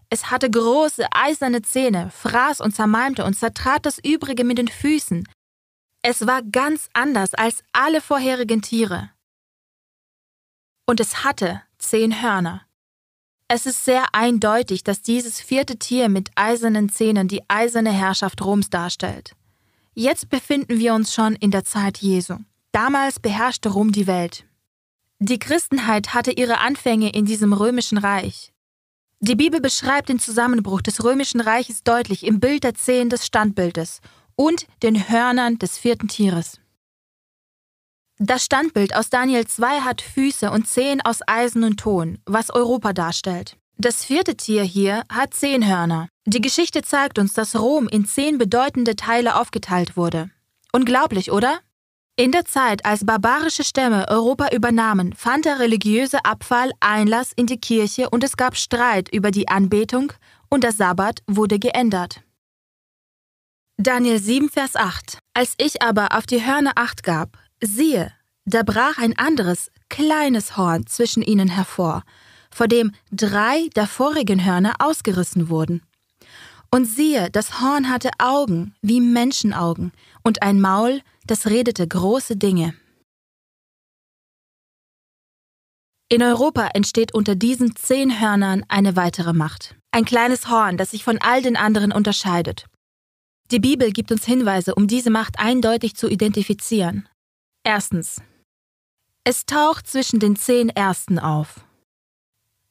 [0.10, 5.28] Es hatte große eiserne Zähne, fraß und zermalmte und zertrat das übrige mit den Füßen.
[6.02, 9.12] Es war ganz anders als alle vorherigen Tiere.
[10.88, 12.66] Und es hatte zehn Hörner.
[13.48, 18.70] Es ist sehr eindeutig, dass dieses vierte Tier mit eisernen Zähnen die eiserne Herrschaft Roms
[18.70, 19.36] darstellt.
[19.94, 22.38] Jetzt befinden wir uns schon in der Zeit Jesu.
[22.72, 24.46] Damals beherrschte Rom die Welt.
[25.22, 28.54] Die Christenheit hatte ihre Anfänge in diesem römischen Reich.
[29.20, 34.00] Die Bibel beschreibt den Zusammenbruch des römischen Reiches deutlich im Bild der Zehen des Standbildes
[34.38, 36.62] und den Hörnern des vierten Tieres.
[38.18, 42.94] Das Standbild aus Daniel 2 hat Füße und Zehen aus Eisen und Ton, was Europa
[42.94, 43.58] darstellt.
[43.78, 46.08] Das vierte Tier hier hat zehn Hörner.
[46.26, 50.30] Die Geschichte zeigt uns, dass Rom in zehn bedeutende Teile aufgeteilt wurde.
[50.72, 51.60] Unglaublich, oder?
[52.20, 57.62] In der Zeit, als barbarische Stämme Europa übernahmen, fand der religiöse Abfall Einlass in die
[57.62, 60.12] Kirche und es gab Streit über die Anbetung
[60.50, 62.22] und der Sabbat wurde geändert.
[63.78, 68.12] Daniel 7, Vers 8 Als ich aber auf die Hörner acht gab, siehe,
[68.44, 72.04] da brach ein anderes, kleines Horn zwischen ihnen hervor,
[72.52, 75.84] vor dem drei der vorigen Hörner ausgerissen wurden.
[76.70, 82.74] Und siehe, das Horn hatte Augen wie Menschenaugen und ein Maul das redete große Dinge.
[86.12, 89.76] In Europa entsteht unter diesen zehn Hörnern eine weitere Macht.
[89.92, 92.66] Ein kleines Horn, das sich von all den anderen unterscheidet.
[93.52, 97.08] Die Bibel gibt uns Hinweise, um diese Macht eindeutig zu identifizieren.
[97.64, 98.22] Erstens.
[99.24, 101.66] Es taucht zwischen den zehn Ersten auf.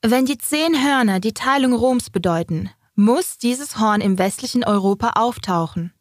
[0.02, 5.92] Wenn die zehn Hörner die Teilung Roms bedeuten, muss dieses Horn im westlichen Europa auftauchen.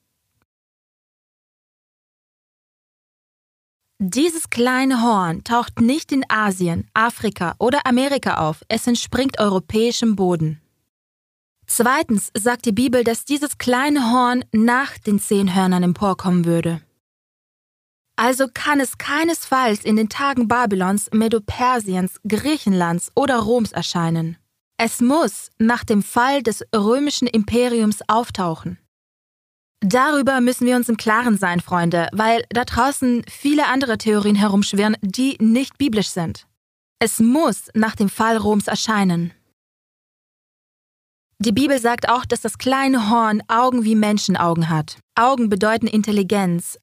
[4.00, 10.62] Dieses kleine Horn taucht nicht in Asien, Afrika oder Amerika auf, es entspringt europäischem Boden.
[11.66, 16.82] Zweitens sagt die Bibel, dass dieses kleine Horn nach den zehn Hörnern emporkommen würde.
[18.16, 24.38] Also kann es keinesfalls in den Tagen Babylons, Medo-Persiens, Griechenlands oder Roms erscheinen.
[24.78, 28.78] Es muss nach dem Fall des römischen Imperiums auftauchen.
[29.82, 34.98] Darüber müssen wir uns im Klaren sein, Freunde, weil da draußen viele andere Theorien herumschwirren,
[35.02, 36.48] die nicht biblisch sind.
[37.00, 39.34] Es muss nach dem Fall Roms erscheinen.
[41.40, 44.98] Die Bibel sagt auch, dass das kleine Horn Augen wie Menschenaugen hat.
[45.14, 46.80] Augen bedeuten Intelligenz,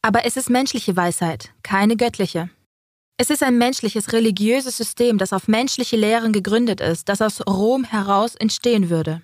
[0.00, 2.48] aber es ist menschliche Weisheit, keine göttliche.
[3.18, 7.84] Es ist ein menschliches religiöses System, das auf menschliche Lehren gegründet ist, das aus Rom
[7.84, 9.20] heraus entstehen würde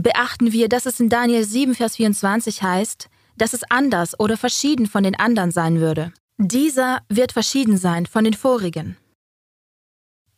[0.00, 4.86] beachten wir, dass es in Daniel 7, Vers 24 heißt, dass es anders oder verschieden
[4.86, 6.12] von den anderen sein würde.
[6.38, 8.96] Dieser wird verschieden sein von den vorigen.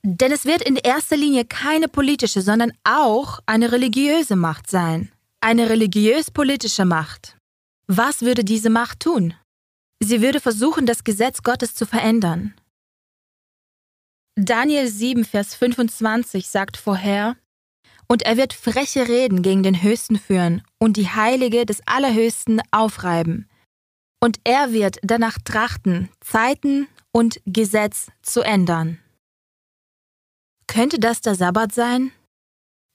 [0.04, 5.12] Denn es wird in erster Linie keine politische, sondern auch eine religiöse Macht sein.
[5.40, 7.36] Eine religiös-politische Macht.
[7.86, 9.34] Was würde diese Macht tun?
[10.00, 12.54] Sie würde versuchen, das Gesetz Gottes zu verändern.
[14.34, 17.36] Daniel 7, Vers 25 sagt vorher,
[18.12, 23.48] und er wird freche Reden gegen den Höchsten führen und die Heilige des Allerhöchsten aufreiben.
[24.20, 28.98] Und er wird danach trachten, Zeiten und Gesetz zu ändern.
[30.66, 32.12] Könnte das der Sabbat sein?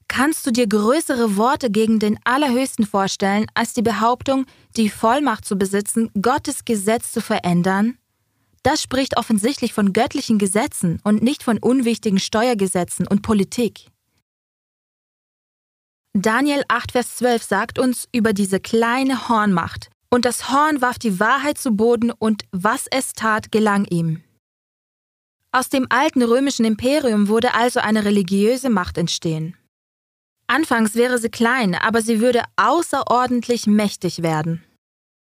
[0.07, 5.55] Kannst du dir größere Worte gegen den Allerhöchsten vorstellen, als die Behauptung, die Vollmacht zu
[5.55, 7.97] besitzen, Gottes Gesetz zu verändern?
[8.61, 13.87] Das spricht offensichtlich von göttlichen Gesetzen und nicht von unwichtigen Steuergesetzen und Politik.
[16.19, 19.91] Daniel 8, Vers 12 sagt uns über diese kleine Hornmacht.
[20.09, 24.23] Und das Horn warf die Wahrheit zu Boden und was es tat, gelang ihm.
[25.51, 29.57] Aus dem alten römischen Imperium wurde also eine religiöse Macht entstehen.
[30.47, 34.63] Anfangs wäre sie klein, aber sie würde außerordentlich mächtig werden.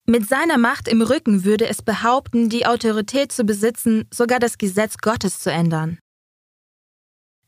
[0.06, 4.96] Mit seiner Macht im Rücken würde es behaupten, die Autorität zu besitzen, sogar das Gesetz
[4.96, 5.98] Gottes zu ändern.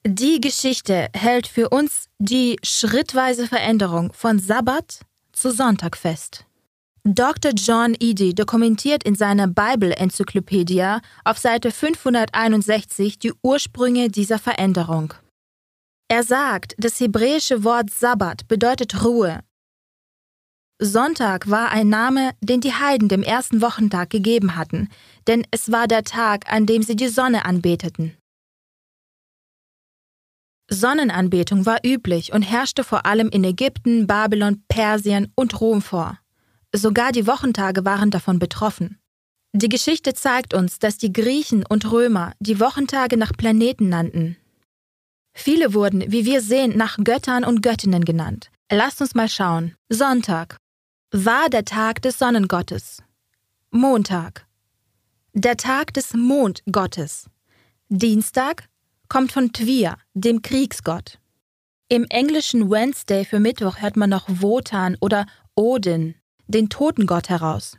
[0.04, 6.44] Die Geschichte hält für uns die schrittweise Veränderung von Sabbat zu Sonntag fest.
[7.04, 7.52] Dr.
[7.52, 15.14] John Eady dokumentiert in seiner Bible-Enzyklopädie auf Seite 561 die Ursprünge dieser Veränderung.
[16.08, 19.44] Er sagt, das hebräische Wort Sabbat bedeutet Ruhe.
[20.80, 24.88] Sonntag war ein Name, den die Heiden dem ersten Wochentag gegeben hatten,
[25.28, 28.16] denn es war der Tag, an dem sie die Sonne anbeteten.
[30.68, 36.18] Sonnenanbetung war üblich und herrschte vor allem in Ägypten, Babylon, Persien und Rom vor.
[36.74, 38.98] Sogar die Wochentage waren davon betroffen.
[39.52, 44.36] Die Geschichte zeigt uns, dass die Griechen und Römer die Wochentage nach Planeten nannten.
[45.34, 48.50] Viele wurden, wie wir sehen, nach Göttern und Göttinnen genannt.
[48.70, 49.74] Lasst uns mal schauen.
[49.90, 50.56] Sonntag
[51.10, 53.02] war der Tag des Sonnengottes.
[53.70, 54.46] Montag
[55.34, 57.30] der Tag des Mondgottes.
[57.88, 58.68] Dienstag
[59.12, 61.18] kommt von Twir, dem Kriegsgott.
[61.90, 66.14] Im englischen Wednesday für Mittwoch hört man noch Wotan oder Odin,
[66.46, 67.76] den Totengott, heraus.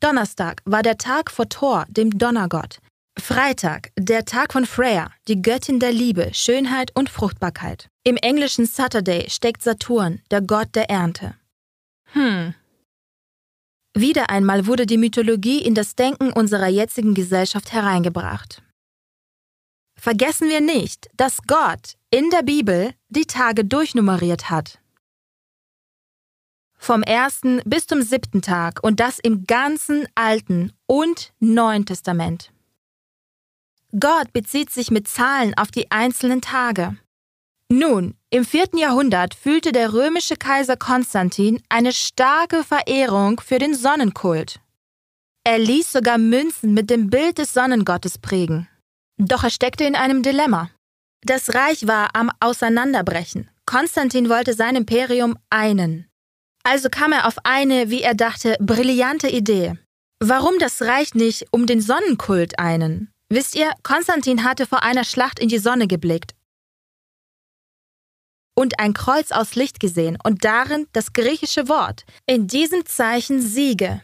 [0.00, 2.78] Donnerstag war der Tag vor Thor, dem Donnergott.
[3.20, 7.90] Freitag, der Tag von Freya, die Göttin der Liebe, Schönheit und Fruchtbarkeit.
[8.02, 11.34] Im englischen Saturday steckt Saturn, der Gott der Ernte.
[12.14, 12.54] Hm.
[13.94, 18.62] Wieder einmal wurde die Mythologie in das Denken unserer jetzigen Gesellschaft hereingebracht.
[20.02, 24.80] Vergessen wir nicht, dass Gott in der Bibel die Tage durchnummeriert hat.
[26.76, 32.50] Vom ersten bis zum siebten Tag und das im ganzen Alten und Neuen Testament.
[33.92, 36.96] Gott bezieht sich mit Zahlen auf die einzelnen Tage.
[37.68, 44.58] Nun, im vierten Jahrhundert fühlte der römische Kaiser Konstantin eine starke Verehrung für den Sonnenkult.
[45.44, 48.66] Er ließ sogar Münzen mit dem Bild des Sonnengottes prägen.
[49.24, 50.70] Doch er steckte in einem Dilemma.
[51.24, 53.48] Das Reich war am Auseinanderbrechen.
[53.66, 56.08] Konstantin wollte sein Imperium einen.
[56.64, 59.74] Also kam er auf eine, wie er dachte, brillante Idee.
[60.20, 63.12] Warum das Reich nicht um den Sonnenkult einen?
[63.28, 66.34] Wisst ihr, Konstantin hatte vor einer Schlacht in die Sonne geblickt
[68.54, 74.02] und ein Kreuz aus Licht gesehen und darin das griechische Wort, in diesem Zeichen Siege.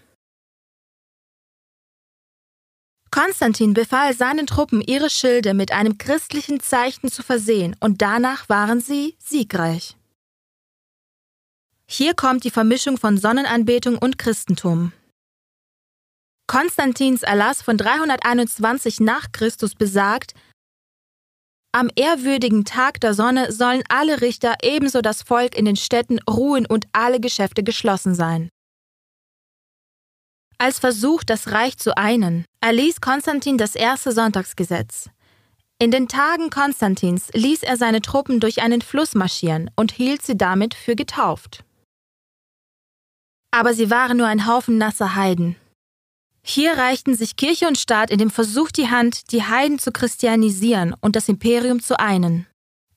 [3.19, 8.81] Konstantin befahl seinen Truppen, ihre Schilde mit einem christlichen Zeichen zu versehen, und danach waren
[8.81, 9.97] sie siegreich.
[11.91, 14.93] Hier kommt die Vermischung von Sonnenanbetung und Christentum.
[16.47, 20.35] Konstantins Erlass von 321 nach Christus besagt,
[21.73, 26.67] am ehrwürdigen Tag der Sonne sollen alle Richter ebenso das Volk in den Städten ruhen
[26.67, 28.49] und alle Geschäfte geschlossen sein.
[30.61, 35.09] Als Versuch, das Reich zu einen, erließ Konstantin das erste Sonntagsgesetz.
[35.79, 40.37] In den Tagen Konstantins ließ er seine Truppen durch einen Fluss marschieren und hielt sie
[40.37, 41.65] damit für getauft.
[43.53, 45.55] Aber sie waren nur ein Haufen nasser Heiden.
[46.43, 50.95] Hier reichten sich Kirche und Staat in dem Versuch die Hand, die Heiden zu christianisieren
[51.01, 52.49] und das Imperium zu einen.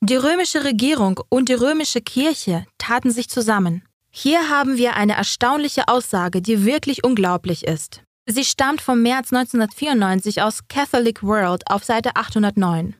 [0.01, 3.83] Die römische Regierung und die römische Kirche taten sich zusammen.
[4.13, 8.03] Hier haben wir eine erstaunliche Aussage, die wirklich unglaublich ist.
[8.27, 12.95] Sie stammt vom März 1994 aus Catholic World auf Seite 809.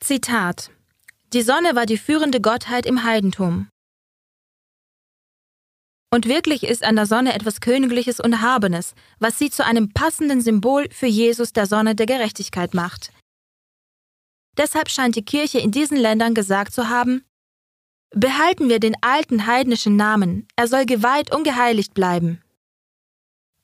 [0.00, 0.70] Zitat
[1.32, 3.68] Die Sonne war die führende Gottheit im Heidentum.
[6.12, 10.40] Und wirklich ist an der Sonne etwas Königliches und Habenes, was sie zu einem passenden
[10.40, 13.12] Symbol für Jesus der Sonne der Gerechtigkeit macht.
[14.56, 17.24] Deshalb scheint die Kirche in diesen Ländern gesagt zu haben,
[18.12, 22.42] Behalten wir den alten heidnischen Namen, er soll geweiht und geheiligt bleiben.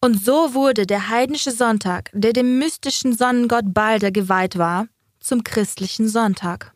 [0.01, 4.87] Und so wurde der heidnische Sonntag, der dem mystischen Sonnengott Balder geweiht war,
[5.19, 6.73] zum christlichen Sonntag.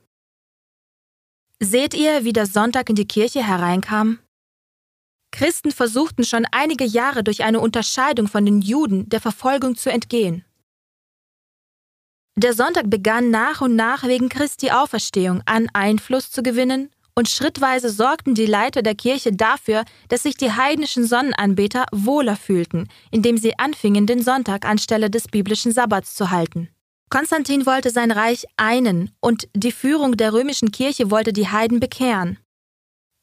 [1.60, 4.18] Seht ihr, wie der Sonntag in die Kirche hereinkam?
[5.30, 10.44] Christen versuchten schon einige Jahre durch eine Unterscheidung von den Juden der Verfolgung zu entgehen.
[12.34, 17.90] Der Sonntag begann nach und nach wegen Christi Auferstehung an Einfluss zu gewinnen und schrittweise
[17.90, 23.58] sorgten die Leiter der Kirche dafür, dass sich die heidnischen Sonnenanbeter wohler fühlten, indem sie
[23.58, 26.68] anfingen, den Sonntag anstelle des biblischen Sabbats zu halten.
[27.10, 32.38] Konstantin wollte sein Reich einen und die Führung der römischen Kirche wollte die Heiden bekehren.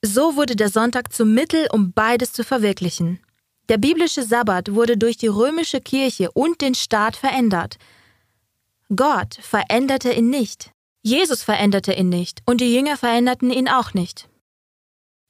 [0.03, 3.19] So wurde der Sonntag zum Mittel, um beides zu verwirklichen.
[3.69, 7.77] Der biblische Sabbat wurde durch die römische Kirche und den Staat verändert.
[8.95, 10.71] Gott veränderte ihn nicht.
[11.07, 14.27] Jesus veränderte ihn nicht und die Jünger veränderten ihn auch nicht.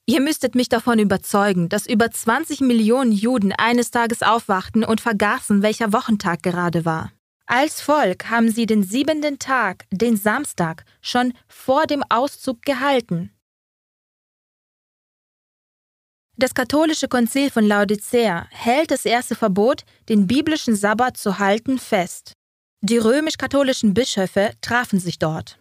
[0.07, 5.61] Ihr müsstet mich davon überzeugen, dass über 20 Millionen Juden eines Tages aufwachten und vergaßen,
[5.61, 7.11] welcher Wochentag gerade war.
[7.45, 13.31] Als Volk haben sie den siebenten Tag, den Samstag, schon vor dem Auszug gehalten.
[16.37, 22.33] Das katholische Konzil von Laodicea hält das erste Verbot, den biblischen Sabbat zu halten, fest.
[22.81, 25.59] Die römisch-katholischen Bischöfe trafen sich dort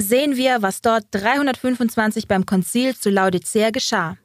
[0.00, 4.16] sehen wir, was dort 325 beim Konzil zu Laodicea geschah.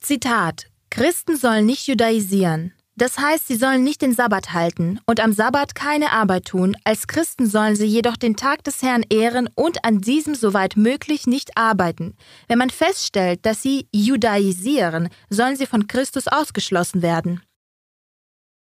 [0.00, 2.72] Zitat: Christen sollen nicht judaisieren.
[2.98, 7.06] Das heißt, sie sollen nicht den Sabbat halten und am Sabbat keine Arbeit tun, als
[7.06, 11.58] Christen sollen sie jedoch den Tag des Herrn ehren und an diesem soweit möglich nicht
[11.58, 12.16] arbeiten.
[12.48, 17.42] Wenn man feststellt, dass sie judaisieren, sollen sie von Christus ausgeschlossen werden.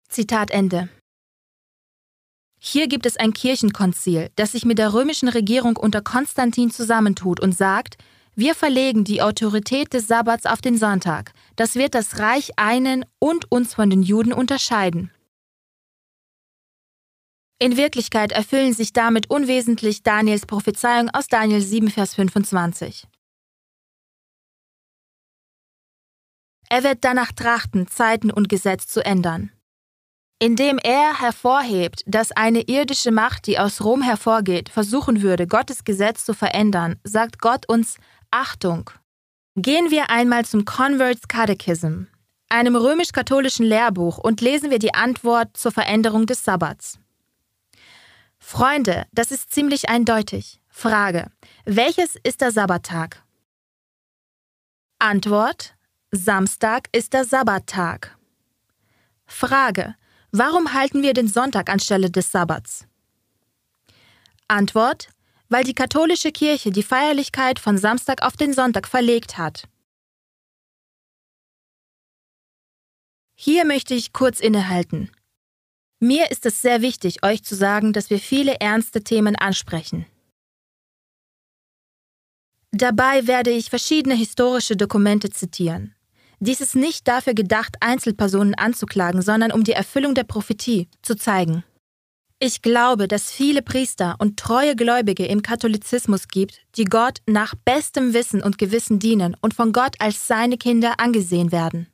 [0.10, 0.90] Zitat Ende.
[2.60, 7.56] Hier gibt es ein Kirchenkonzil, das sich mit der römischen Regierung unter Konstantin zusammentut und
[7.56, 7.98] sagt,
[8.36, 11.32] wir verlegen die Autorität des Sabbats auf den Sonntag.
[11.56, 15.12] Das wird das Reich einen und uns von den Juden unterscheiden.
[17.60, 23.06] In Wirklichkeit erfüllen sich damit unwesentlich Daniels Prophezeiung aus Daniel 7, Vers 25.
[26.70, 29.52] Er wird danach trachten, Zeiten und Gesetz zu ändern
[30.40, 36.26] indem er hervorhebt, dass eine irdische Macht, die aus Rom hervorgeht, versuchen würde, Gottes Gesetz
[36.26, 37.98] zu verändern, sagt Gott uns
[38.32, 38.90] Achtung.
[39.56, 42.04] Gehen wir einmal zum Converts Catechism,
[42.48, 47.00] einem römisch-katholischen Lehrbuch, und lesen wir die Antwort zur Veränderung des Sabbats.
[48.38, 50.62] Freunde, das ist ziemlich eindeutig.
[50.70, 51.30] Frage:
[51.66, 53.22] Welches ist der Sabbattag?
[55.00, 55.76] Antwort:
[56.12, 58.18] Samstag ist der Sabbattag.
[59.26, 59.96] Frage:
[60.32, 62.86] Warum halten wir den Sonntag anstelle des Sabbats?
[64.48, 65.10] Antwort,
[65.50, 69.68] weil die katholische Kirche die Feierlichkeit von Samstag auf den Sonntag verlegt hat.
[73.36, 75.12] Hier möchte ich kurz innehalten.
[76.00, 80.06] Mir ist es sehr wichtig, euch zu sagen, dass wir viele ernste Themen ansprechen.
[82.72, 85.96] Dabei werde ich verschiedene historische Dokumente zitieren.
[86.40, 91.64] Dies ist nicht dafür gedacht, Einzelpersonen anzuklagen, sondern um die Erfüllung der Prophetie zu zeigen.
[92.42, 98.14] Ich glaube, dass viele Priester und treue Gläubige im Katholizismus gibt, die Gott nach bestem
[98.14, 101.88] Wissen und Gewissen dienen und von Gott als seine Kinder angesehen werden.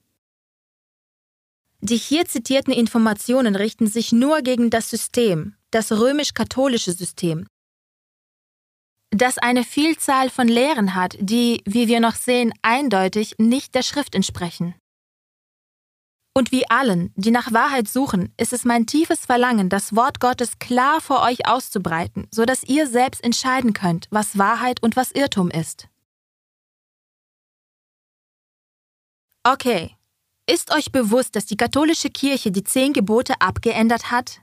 [1.82, 7.48] Die hier zitierten Informationen richten sich nur gegen das System, das römisch-katholische System,
[9.16, 14.14] das eine Vielzahl von Lehren hat, die, wie wir noch sehen, eindeutig nicht der Schrift
[14.14, 14.76] entsprechen.
[16.38, 20.60] Und wie allen, die nach Wahrheit suchen, ist es mein tiefes Verlangen, das Wort Gottes
[20.60, 25.50] klar vor euch auszubreiten, so dass ihr selbst entscheiden könnt, was Wahrheit und was Irrtum
[25.50, 25.88] ist.
[29.44, 29.96] Okay,
[30.50, 34.42] ist euch bewusst, dass die katholische Kirche die zehn Gebote abgeändert hat?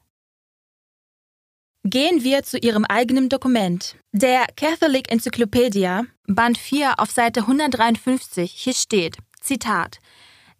[1.84, 3.96] Gehen wir zu ihrem eigenen Dokument.
[4.12, 9.98] Der Catholic Encyclopedia, Band 4 auf Seite 153, hier steht, Zitat,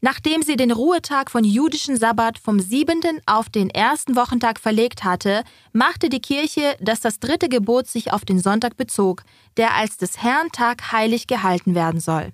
[0.04, 5.44] Nachdem sie den Ruhetag von jüdischen Sabbat vom siebenten auf den ersten Wochentag verlegt hatte,
[5.72, 9.22] machte die Kirche, dass das dritte Gebot sich auf den Sonntag bezog,
[9.56, 12.32] der als des Herrn Tag heilig gehalten werden soll.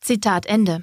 [0.00, 0.82] Zitat Ende.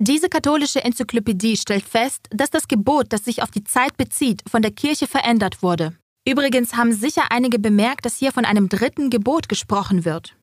[0.00, 4.62] Diese katholische Enzyklopädie stellt fest, dass das Gebot, das sich auf die Zeit bezieht, von
[4.62, 5.96] der Kirche verändert wurde.
[6.24, 10.36] Übrigens haben sicher einige bemerkt, dass hier von einem dritten Gebot gesprochen wird.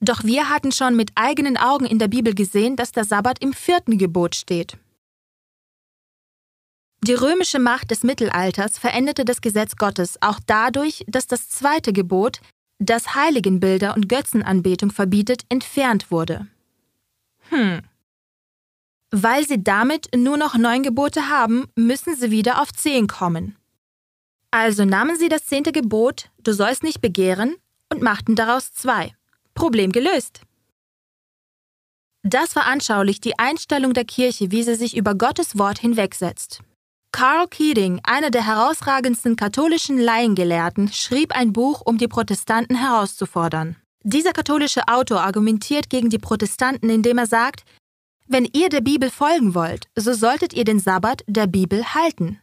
[0.00, 3.52] Doch wir hatten schon mit eigenen Augen in der Bibel gesehen, dass der Sabbat im
[3.52, 4.78] vierten Gebot steht.
[7.02, 12.40] Die römische Macht des Mittelalters veränderte das Gesetz Gottes auch dadurch, dass das zweite Gebot,
[12.78, 16.46] das Heiligenbilder und Götzenanbetung verbietet, entfernt wurde.
[17.50, 17.82] Hm,
[19.10, 23.56] weil sie damit nur noch neun Gebote haben, müssen sie wieder auf zehn kommen.
[24.50, 27.56] Also nahmen sie das zehnte Gebot, du sollst nicht begehren,
[27.92, 29.14] und machten daraus zwei.
[29.54, 30.40] Problem gelöst.
[32.22, 36.60] Das veranschaulicht die Einstellung der Kirche, wie sie sich über Gottes Wort hinwegsetzt.
[37.12, 43.76] Carl Keating, einer der herausragendsten katholischen Laiengelehrten, schrieb ein Buch, um die Protestanten herauszufordern.
[44.02, 47.64] Dieser katholische Autor argumentiert gegen die Protestanten, indem er sagt,
[48.28, 52.40] wenn ihr der Bibel folgen wollt, so solltet ihr den Sabbat der Bibel halten.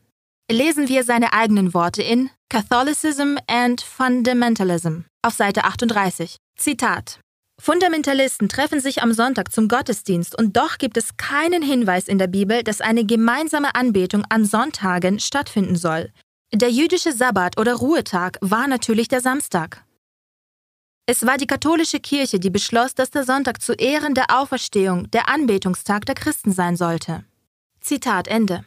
[0.52, 6.38] Lesen wir seine eigenen Worte in Catholicism and Fundamentalism auf Seite 38.
[6.58, 7.20] Zitat.
[7.62, 12.28] Fundamentalisten treffen sich am Sonntag zum Gottesdienst und doch gibt es keinen Hinweis in der
[12.28, 16.12] Bibel, dass eine gemeinsame Anbetung an Sonntagen stattfinden soll.
[16.54, 19.84] Der jüdische Sabbat oder Ruhetag war natürlich der Samstag.
[21.06, 25.28] Es war die katholische Kirche, die beschloss, dass der Sonntag zu Ehren der Auferstehung der
[25.28, 27.26] Anbetungstag der Christen sein sollte.
[27.82, 28.66] Zitat Ende.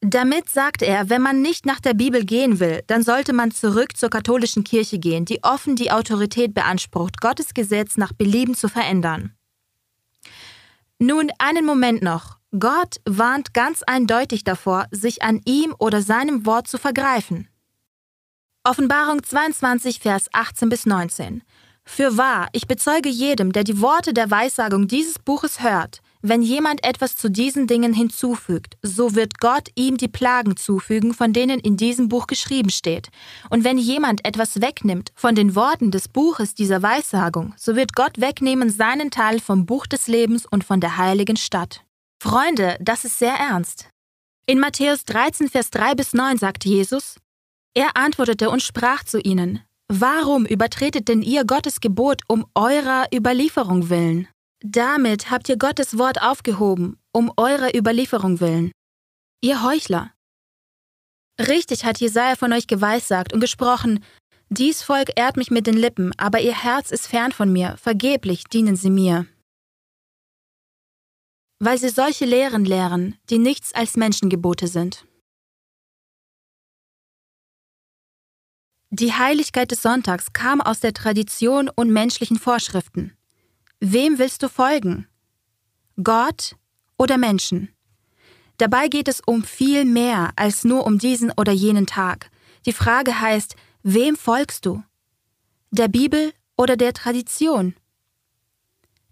[0.00, 3.96] Damit sagt er, wenn man nicht nach der Bibel gehen will, dann sollte man zurück
[3.96, 9.34] zur katholischen Kirche gehen, die offen die Autorität beansprucht, Gottes Gesetz nach Belieben zu verändern.
[10.98, 12.38] Nun, einen Moment noch.
[12.58, 17.48] Gott warnt ganz eindeutig davor, sich an ihm oder seinem Wort zu vergreifen.
[18.68, 21.42] Offenbarung 22, Vers 18 bis 19.
[21.86, 26.84] Für wahr, ich bezeuge jedem, der die Worte der Weissagung dieses Buches hört, wenn jemand
[26.84, 31.78] etwas zu diesen Dingen hinzufügt, so wird Gott ihm die Plagen zufügen, von denen in
[31.78, 33.08] diesem Buch geschrieben steht.
[33.48, 38.20] Und wenn jemand etwas wegnimmt von den Worten des Buches dieser Weissagung, so wird Gott
[38.20, 41.86] wegnehmen seinen Teil vom Buch des Lebens und von der heiligen Stadt.
[42.22, 43.88] Freunde, das ist sehr ernst.
[44.44, 47.16] In Matthäus 13, Vers 3 bis 9 sagt Jesus,
[47.74, 53.88] er antwortete und sprach zu ihnen, Warum übertretet denn ihr Gottes Gebot um eurer Überlieferung
[53.88, 54.28] willen?
[54.60, 58.70] Damit habt ihr Gottes Wort aufgehoben, um eurer Überlieferung willen.
[59.40, 60.12] Ihr Heuchler.
[61.40, 64.04] Richtig hat Jesaja von euch geweissagt und gesprochen,
[64.50, 68.44] dies Volk ehrt mich mit den Lippen, aber ihr Herz ist fern von mir, vergeblich
[68.44, 69.26] dienen sie mir.
[71.60, 75.04] Weil sie solche Lehren lehren, die nichts als Menschengebote sind.
[78.90, 83.12] Die Heiligkeit des Sonntags kam aus der Tradition und menschlichen Vorschriften.
[83.80, 85.06] Wem willst du folgen?
[86.02, 86.56] Gott
[86.96, 87.68] oder Menschen?
[88.56, 92.30] Dabei geht es um viel mehr als nur um diesen oder jenen Tag.
[92.64, 94.82] Die Frage heißt, wem folgst du?
[95.70, 97.74] Der Bibel oder der Tradition?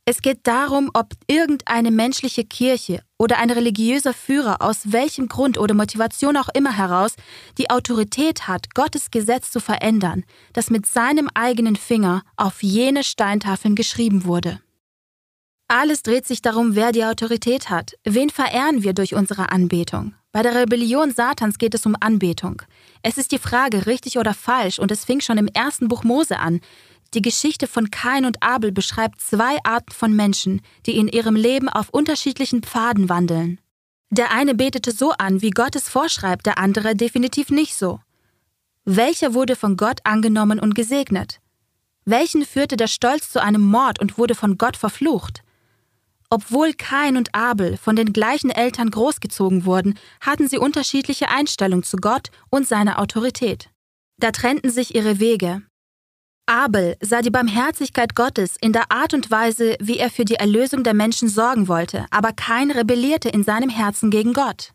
[0.08, 5.74] Es geht darum, ob irgendeine menschliche Kirche oder ein religiöser Führer aus welchem Grund oder
[5.74, 7.16] Motivation auch immer heraus
[7.58, 13.74] die Autorität hat, Gottes Gesetz zu verändern, das mit seinem eigenen Finger auf jene Steintafeln
[13.74, 14.60] geschrieben wurde.
[15.66, 17.94] Alles dreht sich darum, wer die Autorität hat.
[18.04, 20.14] Wen verehren wir durch unsere Anbetung?
[20.30, 22.62] Bei der Rebellion Satans geht es um Anbetung.
[23.02, 26.38] Es ist die Frage, richtig oder falsch, und es fing schon im ersten Buch Mose
[26.38, 26.60] an.
[27.14, 31.68] Die Geschichte von Kain und Abel beschreibt zwei Arten von Menschen, die in ihrem Leben
[31.68, 33.60] auf unterschiedlichen Pfaden wandeln.
[34.10, 38.00] Der eine betete so an, wie Gott es vorschreibt, der andere definitiv nicht so.
[38.84, 41.40] Welcher wurde von Gott angenommen und gesegnet?
[42.04, 45.42] Welchen führte der Stolz zu einem Mord und wurde von Gott verflucht?
[46.30, 51.96] Obwohl Kain und Abel von den gleichen Eltern großgezogen wurden, hatten sie unterschiedliche Einstellungen zu
[51.96, 53.70] Gott und seiner Autorität.
[54.18, 55.62] Da trennten sich ihre Wege,
[56.46, 60.84] Abel sah die Barmherzigkeit Gottes in der Art und Weise, wie er für die Erlösung
[60.84, 64.72] der Menschen sorgen wollte, aber kein rebellierte in seinem Herzen gegen Gott.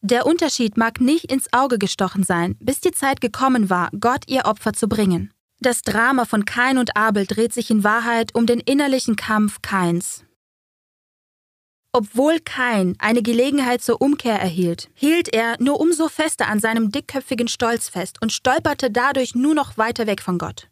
[0.00, 4.44] Der Unterschied mag nicht ins Auge gestochen sein, bis die Zeit gekommen war, Gott ihr
[4.44, 5.34] Opfer zu bringen.
[5.58, 10.24] Das Drama von Kain und Abel dreht sich in Wahrheit um den innerlichen Kampf Kains.
[11.92, 17.48] Obwohl Kain eine Gelegenheit zur Umkehr erhielt, hielt er nur umso fester an seinem dickköpfigen
[17.48, 20.68] Stolz fest und stolperte dadurch nur noch weiter weg von Gott.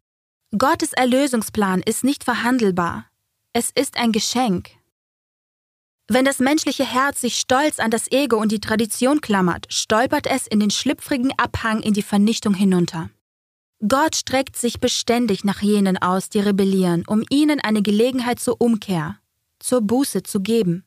[0.56, 3.06] Gottes Erlösungsplan ist nicht verhandelbar.
[3.52, 4.70] Es ist ein Geschenk.
[6.08, 10.46] Wenn das menschliche Herz sich stolz an das Ego und die Tradition klammert, stolpert es
[10.46, 13.10] in den schlüpfrigen Abhang in die Vernichtung hinunter.
[13.86, 19.18] Gott streckt sich beständig nach jenen aus, die rebellieren, um ihnen eine Gelegenheit zur Umkehr,
[19.58, 20.85] zur Buße zu geben.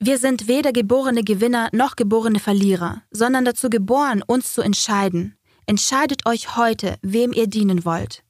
[0.00, 5.36] Wir sind weder geborene Gewinner noch geborene Verlierer, sondern dazu geboren, uns zu entscheiden.
[5.66, 8.22] Entscheidet euch heute, wem ihr dienen wollt.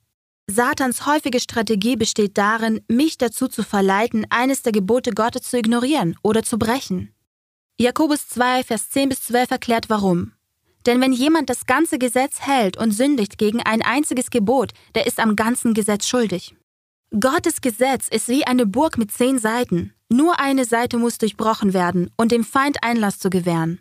[0.47, 6.17] Satans häufige Strategie besteht darin, mich dazu zu verleiten, eines der Gebote Gottes zu ignorieren
[6.23, 7.15] oder zu brechen.
[7.81, 10.33] Jakobus 2, Vers 10 bis 12 erklärt warum.
[10.87, 15.19] Denn wenn jemand das ganze Gesetz hält und sündigt gegen ein einziges Gebot, der ist
[15.19, 16.55] am ganzen Gesetz schuldig.
[17.19, 19.95] Gottes Gesetz ist wie eine Burg mit zehn Seiten.
[20.15, 23.81] Nur eine Seite muss durchbrochen werden und dem Feind Einlass zu gewähren.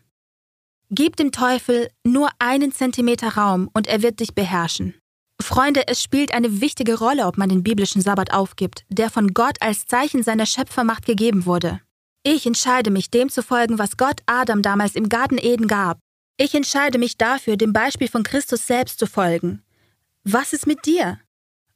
[0.90, 4.96] Gib dem Teufel nur einen Zentimeter Raum und er wird dich beherrschen.
[5.40, 9.58] Freunde, es spielt eine wichtige Rolle, ob man den biblischen Sabbat aufgibt, der von Gott
[9.60, 11.82] als Zeichen seiner Schöpfermacht gegeben wurde.
[12.24, 16.00] Ich entscheide mich, dem zu folgen, was Gott Adam damals im Garten Eden gab.
[16.38, 19.62] Ich entscheide mich dafür, dem Beispiel von Christus selbst zu folgen.
[20.24, 21.20] Was ist mit dir?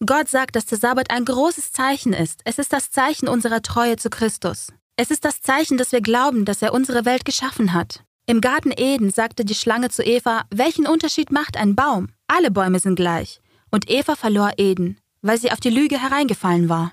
[0.05, 2.41] Gott sagt, dass der Sabbat ein großes Zeichen ist.
[2.45, 4.67] Es ist das Zeichen unserer Treue zu Christus.
[4.95, 8.03] Es ist das Zeichen, dass wir glauben, dass er unsere Welt geschaffen hat.
[8.27, 12.09] Im Garten Eden sagte die Schlange zu Eva, welchen Unterschied macht ein Baum?
[12.27, 13.41] Alle Bäume sind gleich.
[13.71, 16.91] Und Eva verlor Eden, weil sie auf die Lüge hereingefallen war.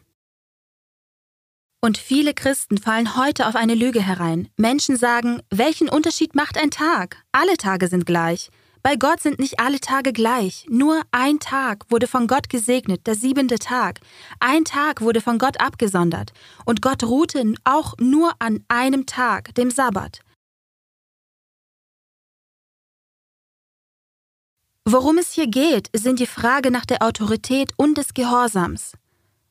[1.82, 4.48] Und viele Christen fallen heute auf eine Lüge herein.
[4.56, 7.18] Menschen sagen, welchen Unterschied macht ein Tag?
[7.32, 8.50] Alle Tage sind gleich.
[8.84, 10.66] Bei Gott sind nicht alle Tage gleich.
[10.68, 14.00] Nur ein Tag wurde von Gott gesegnet, der siebente Tag.
[14.40, 16.34] Ein Tag wurde von Gott abgesondert.
[16.66, 20.20] Und Gott ruhte auch nur an einem Tag, dem Sabbat.
[24.84, 28.92] Worum es hier geht, sind die Frage nach der Autorität und des Gehorsams.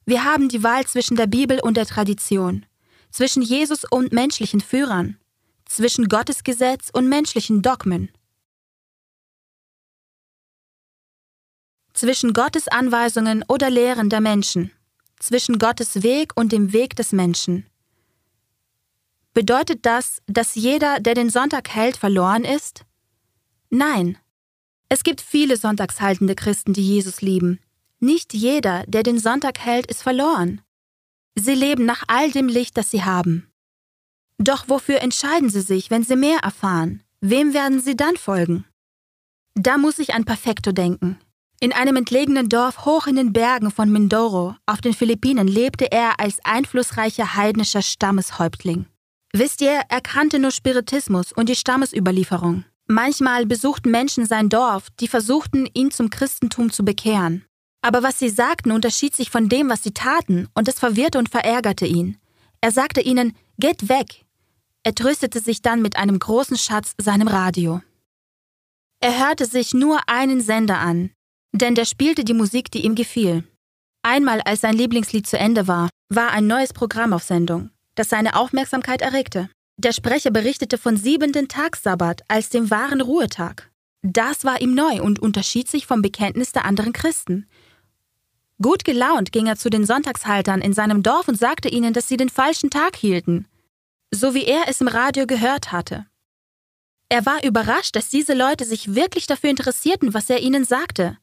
[0.06, 2.68] Wir haben die Wahl zwischen der Bibel und der Tradition,
[3.10, 5.18] zwischen Jesus und menschlichen Führern,
[5.66, 8.12] zwischen Gottes Gesetz und menschlichen Dogmen,
[11.94, 14.72] zwischen Gottes Anweisungen oder Lehren der Menschen,
[15.20, 17.66] zwischen Gottes Weg und dem Weg des Menschen.
[19.34, 22.86] Bedeutet das, dass jeder, der den Sonntag hält, verloren ist?
[23.70, 24.18] Nein.
[24.90, 27.60] Es gibt viele sonntagshaltende Christen, die Jesus lieben,
[28.04, 30.60] nicht jeder, der den Sonntag hält, ist verloren.
[31.36, 33.50] Sie leben nach all dem Licht, das sie haben.
[34.38, 37.02] Doch wofür entscheiden sie sich, wenn sie mehr erfahren?
[37.22, 38.66] Wem werden sie dann folgen?
[39.56, 41.18] Da muss ich an Perfecto denken.
[41.64, 46.20] In einem entlegenen Dorf hoch in den Bergen von Mindoro auf den Philippinen lebte er
[46.20, 48.86] als einflussreicher heidnischer Stammeshäuptling.
[49.32, 52.66] Wisst ihr, er kannte nur Spiritismus und die Stammesüberlieferung.
[52.88, 57.46] Manchmal besuchten Menschen sein Dorf, die versuchten, ihn zum Christentum zu bekehren.
[57.82, 61.30] Aber was sie sagten, unterschied sich von dem, was sie taten, und es verwirrte und
[61.30, 62.18] verärgerte ihn.
[62.60, 64.26] Er sagte ihnen, Geht weg!
[64.84, 67.82] Er tröstete sich dann mit einem großen Schatz, seinem Radio.
[69.00, 71.12] Er hörte sich nur einen Sender an,
[71.54, 73.44] denn der spielte die Musik, die ihm gefiel.
[74.02, 78.36] Einmal, als sein Lieblingslied zu Ende war, war ein neues Programm auf Sendung, das seine
[78.36, 79.50] Aufmerksamkeit erregte.
[79.78, 83.72] Der Sprecher berichtete von siebenten Tagssabbat als dem wahren Ruhetag.
[84.02, 87.48] Das war ihm neu und unterschied sich vom Bekenntnis der anderen Christen.
[88.62, 92.18] Gut gelaunt ging er zu den Sonntagshaltern in seinem Dorf und sagte ihnen, dass sie
[92.18, 93.48] den falschen Tag hielten,
[94.12, 96.06] so wie er es im Radio gehört hatte.
[97.10, 101.18] Er war überrascht, dass diese Leute sich wirklich dafür interessierten, was er ihnen sagte.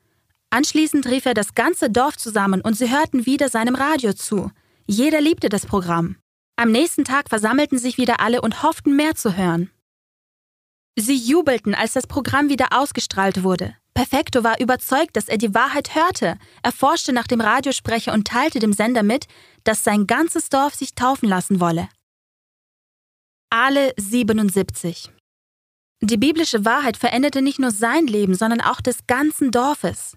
[0.51, 4.51] Anschließend rief er das ganze Dorf zusammen und sie hörten wieder seinem Radio zu.
[4.87, 6.17] Jeder liebte das Programm.
[6.57, 9.71] Am nächsten Tag versammelten sich wieder alle und hofften mehr zu hören.
[10.99, 13.77] Sie jubelten, als das Programm wieder ausgestrahlt wurde.
[13.95, 16.37] Perfecto war überzeugt, dass er die Wahrheit hörte.
[16.63, 19.27] Er forschte nach dem Radiosprecher und teilte dem Sender mit,
[19.65, 21.89] dass sein ganzes Dorf sich taufen lassen wolle.
[23.51, 25.11] Alle 77.
[26.03, 30.17] Die biblische Wahrheit veränderte nicht nur sein Leben, sondern auch des ganzen Dorfes.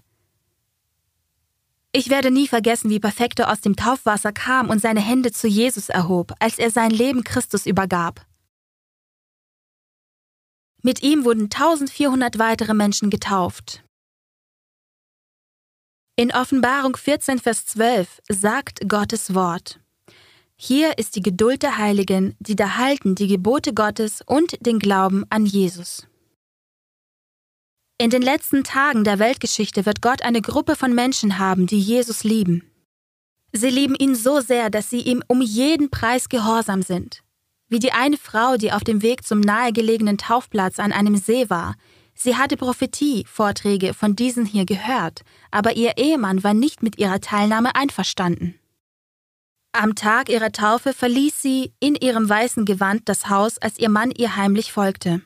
[1.96, 5.88] Ich werde nie vergessen, wie Perfecto aus dem Taufwasser kam und seine Hände zu Jesus
[5.88, 8.26] erhob, als er sein Leben Christus übergab.
[10.82, 13.84] Mit ihm wurden 1400 weitere Menschen getauft.
[16.16, 19.78] In Offenbarung 14, Vers 12 sagt Gottes Wort.
[20.56, 25.24] Hier ist die Geduld der Heiligen, die da halten die Gebote Gottes und den Glauben
[25.30, 26.08] an Jesus.
[28.04, 32.22] In den letzten Tagen der Weltgeschichte wird Gott eine Gruppe von Menschen haben, die Jesus
[32.22, 32.70] lieben.
[33.52, 37.24] Sie lieben ihn so sehr, dass sie ihm um jeden Preis gehorsam sind
[37.74, 41.74] wie die eine Frau, die auf dem Weg zum nahegelegenen Taufplatz an einem See war.
[42.14, 47.74] Sie hatte Prophetie-Vorträge von diesen hier gehört, aber ihr Ehemann war nicht mit ihrer Teilnahme
[47.74, 48.54] einverstanden.
[49.72, 54.12] Am Tag ihrer Taufe verließ sie in ihrem weißen Gewand das Haus, als ihr Mann
[54.12, 55.22] ihr heimlich folgte.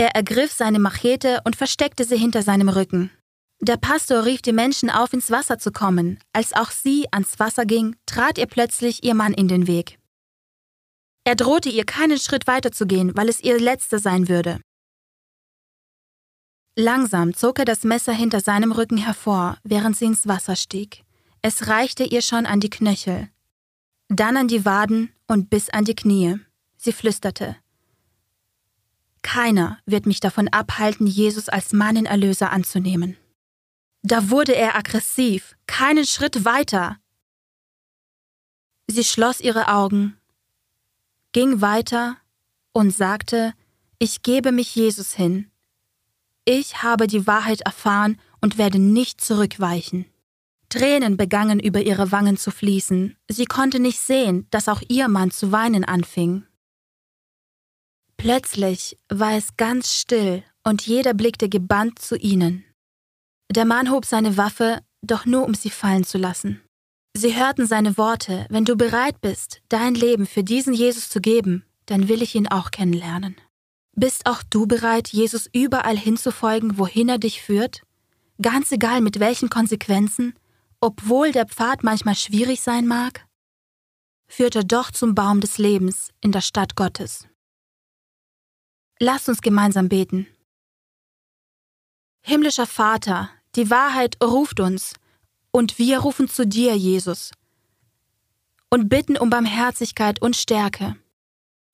[0.00, 3.10] Er ergriff seine Machete und versteckte sie hinter seinem Rücken.
[3.60, 6.18] Der Pastor rief die Menschen auf, ins Wasser zu kommen.
[6.32, 9.98] Als auch sie ans Wasser ging, trat ihr plötzlich ihr Mann in den Weg.
[11.24, 14.62] Er drohte ihr keinen Schritt weiterzugehen, weil es ihr letzter sein würde.
[16.76, 21.04] Langsam zog er das Messer hinter seinem Rücken hervor, während sie ins Wasser stieg.
[21.42, 23.28] Es reichte ihr schon an die Knöchel,
[24.08, 26.40] dann an die Waden und bis an die Knie.
[26.78, 27.56] Sie flüsterte.
[29.22, 33.16] Keiner wird mich davon abhalten, Jesus als meinen Erlöser anzunehmen.
[34.02, 36.96] Da wurde er aggressiv, keinen Schritt weiter.
[38.86, 40.16] Sie schloss ihre Augen
[41.32, 42.16] ging weiter
[42.72, 43.52] und sagte,
[43.98, 45.50] ich gebe mich Jesus hin.
[46.44, 50.06] Ich habe die Wahrheit erfahren und werde nicht zurückweichen.
[50.68, 53.16] Tränen begannen über ihre Wangen zu fließen.
[53.28, 56.44] Sie konnte nicht sehen, dass auch ihr Mann zu weinen anfing.
[58.20, 62.64] Plötzlich war es ganz still und jeder blickte gebannt zu ihnen.
[63.50, 66.60] Der Mann hob seine Waffe, doch nur um sie fallen zu lassen.
[67.16, 71.64] Sie hörten seine Worte, wenn du bereit bist, dein Leben für diesen Jesus zu geben,
[71.86, 73.36] dann will ich ihn auch kennenlernen.
[73.96, 77.82] Bist auch du bereit, Jesus überall hinzufolgen, wohin er dich führt?
[78.40, 80.34] Ganz egal mit welchen Konsequenzen,
[80.80, 83.26] obwohl der Pfad manchmal schwierig sein mag?
[84.30, 87.26] führt er doch zum Baum des Lebens in der Stadt Gottes.
[89.02, 90.26] Lasst uns gemeinsam beten.
[92.20, 94.94] Himmlischer Vater, die Wahrheit ruft uns,
[95.52, 97.32] und wir rufen zu dir, Jesus,
[98.68, 100.96] und bitten um Barmherzigkeit und Stärke.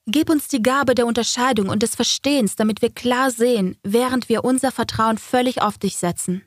[0.06, 4.44] Gib uns die Gabe der Unterscheidung und des Verstehens, damit wir klar sehen, während wir
[4.44, 6.44] unser Vertrauen völlig auf dich setzen.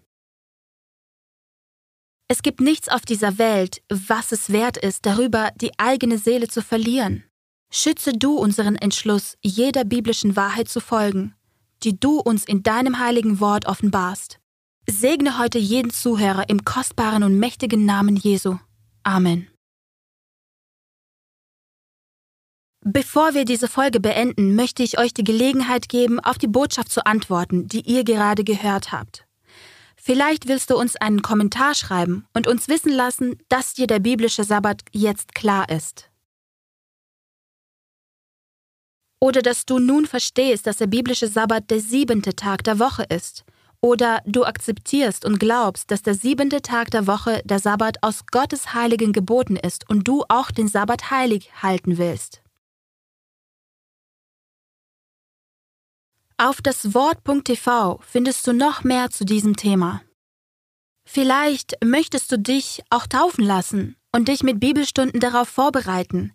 [2.30, 6.62] Es gibt nichts auf dieser Welt, was es wert ist, darüber die eigene Seele zu
[6.62, 7.29] verlieren.
[7.72, 11.36] Schütze du unseren Entschluss, jeder biblischen Wahrheit zu folgen,
[11.84, 14.40] die du uns in deinem heiligen Wort offenbarst.
[14.90, 18.58] Segne heute jeden Zuhörer im kostbaren und mächtigen Namen Jesu.
[19.04, 19.48] Amen.
[22.84, 27.06] Bevor wir diese Folge beenden, möchte ich euch die Gelegenheit geben, auf die Botschaft zu
[27.06, 29.28] antworten, die ihr gerade gehört habt.
[29.96, 34.44] Vielleicht willst du uns einen Kommentar schreiben und uns wissen lassen, dass dir der biblische
[34.44, 36.09] Sabbat jetzt klar ist.
[39.22, 43.44] Oder dass du nun verstehst, dass der biblische Sabbat der siebente Tag der Woche ist.
[43.82, 48.74] Oder du akzeptierst und glaubst, dass der siebente Tag der Woche der Sabbat aus Gottes
[48.74, 52.42] heiligen Geboten ist und du auch den Sabbat heilig halten willst.
[56.38, 60.02] Auf das Wort.tv findest du noch mehr zu diesem Thema.
[61.06, 66.34] Vielleicht möchtest du dich auch taufen lassen und dich mit Bibelstunden darauf vorbereiten.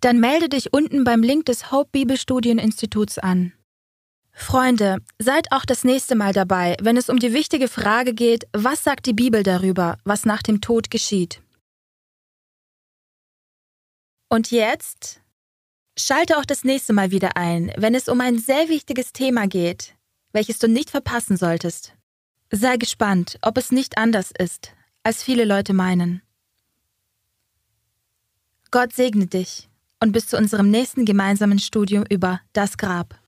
[0.00, 3.52] Dann melde dich unten beim Link des Hope Bibelstudieninstituts an.
[4.32, 8.84] Freunde, seid auch das nächste Mal dabei, wenn es um die wichtige Frage geht, was
[8.84, 11.42] sagt die Bibel darüber, was nach dem Tod geschieht.
[14.28, 15.20] Und jetzt
[16.00, 19.96] Schalte auch das nächste Mal wieder ein, wenn es um ein sehr wichtiges Thema geht,
[20.32, 21.92] welches du nicht verpassen solltest.
[22.52, 24.70] Sei gespannt, ob es nicht anders ist,
[25.02, 26.22] als viele Leute meinen.
[28.70, 29.68] Gott segne dich
[30.02, 33.18] und bis zu unserem nächsten gemeinsamen Studium über das Grab.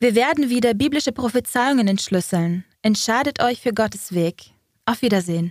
[0.00, 2.64] Wir werden wieder biblische Prophezeiungen entschlüsseln.
[2.82, 4.52] Entscheidet euch für Gottes Weg.
[4.86, 5.42] Auf Wiedersehen.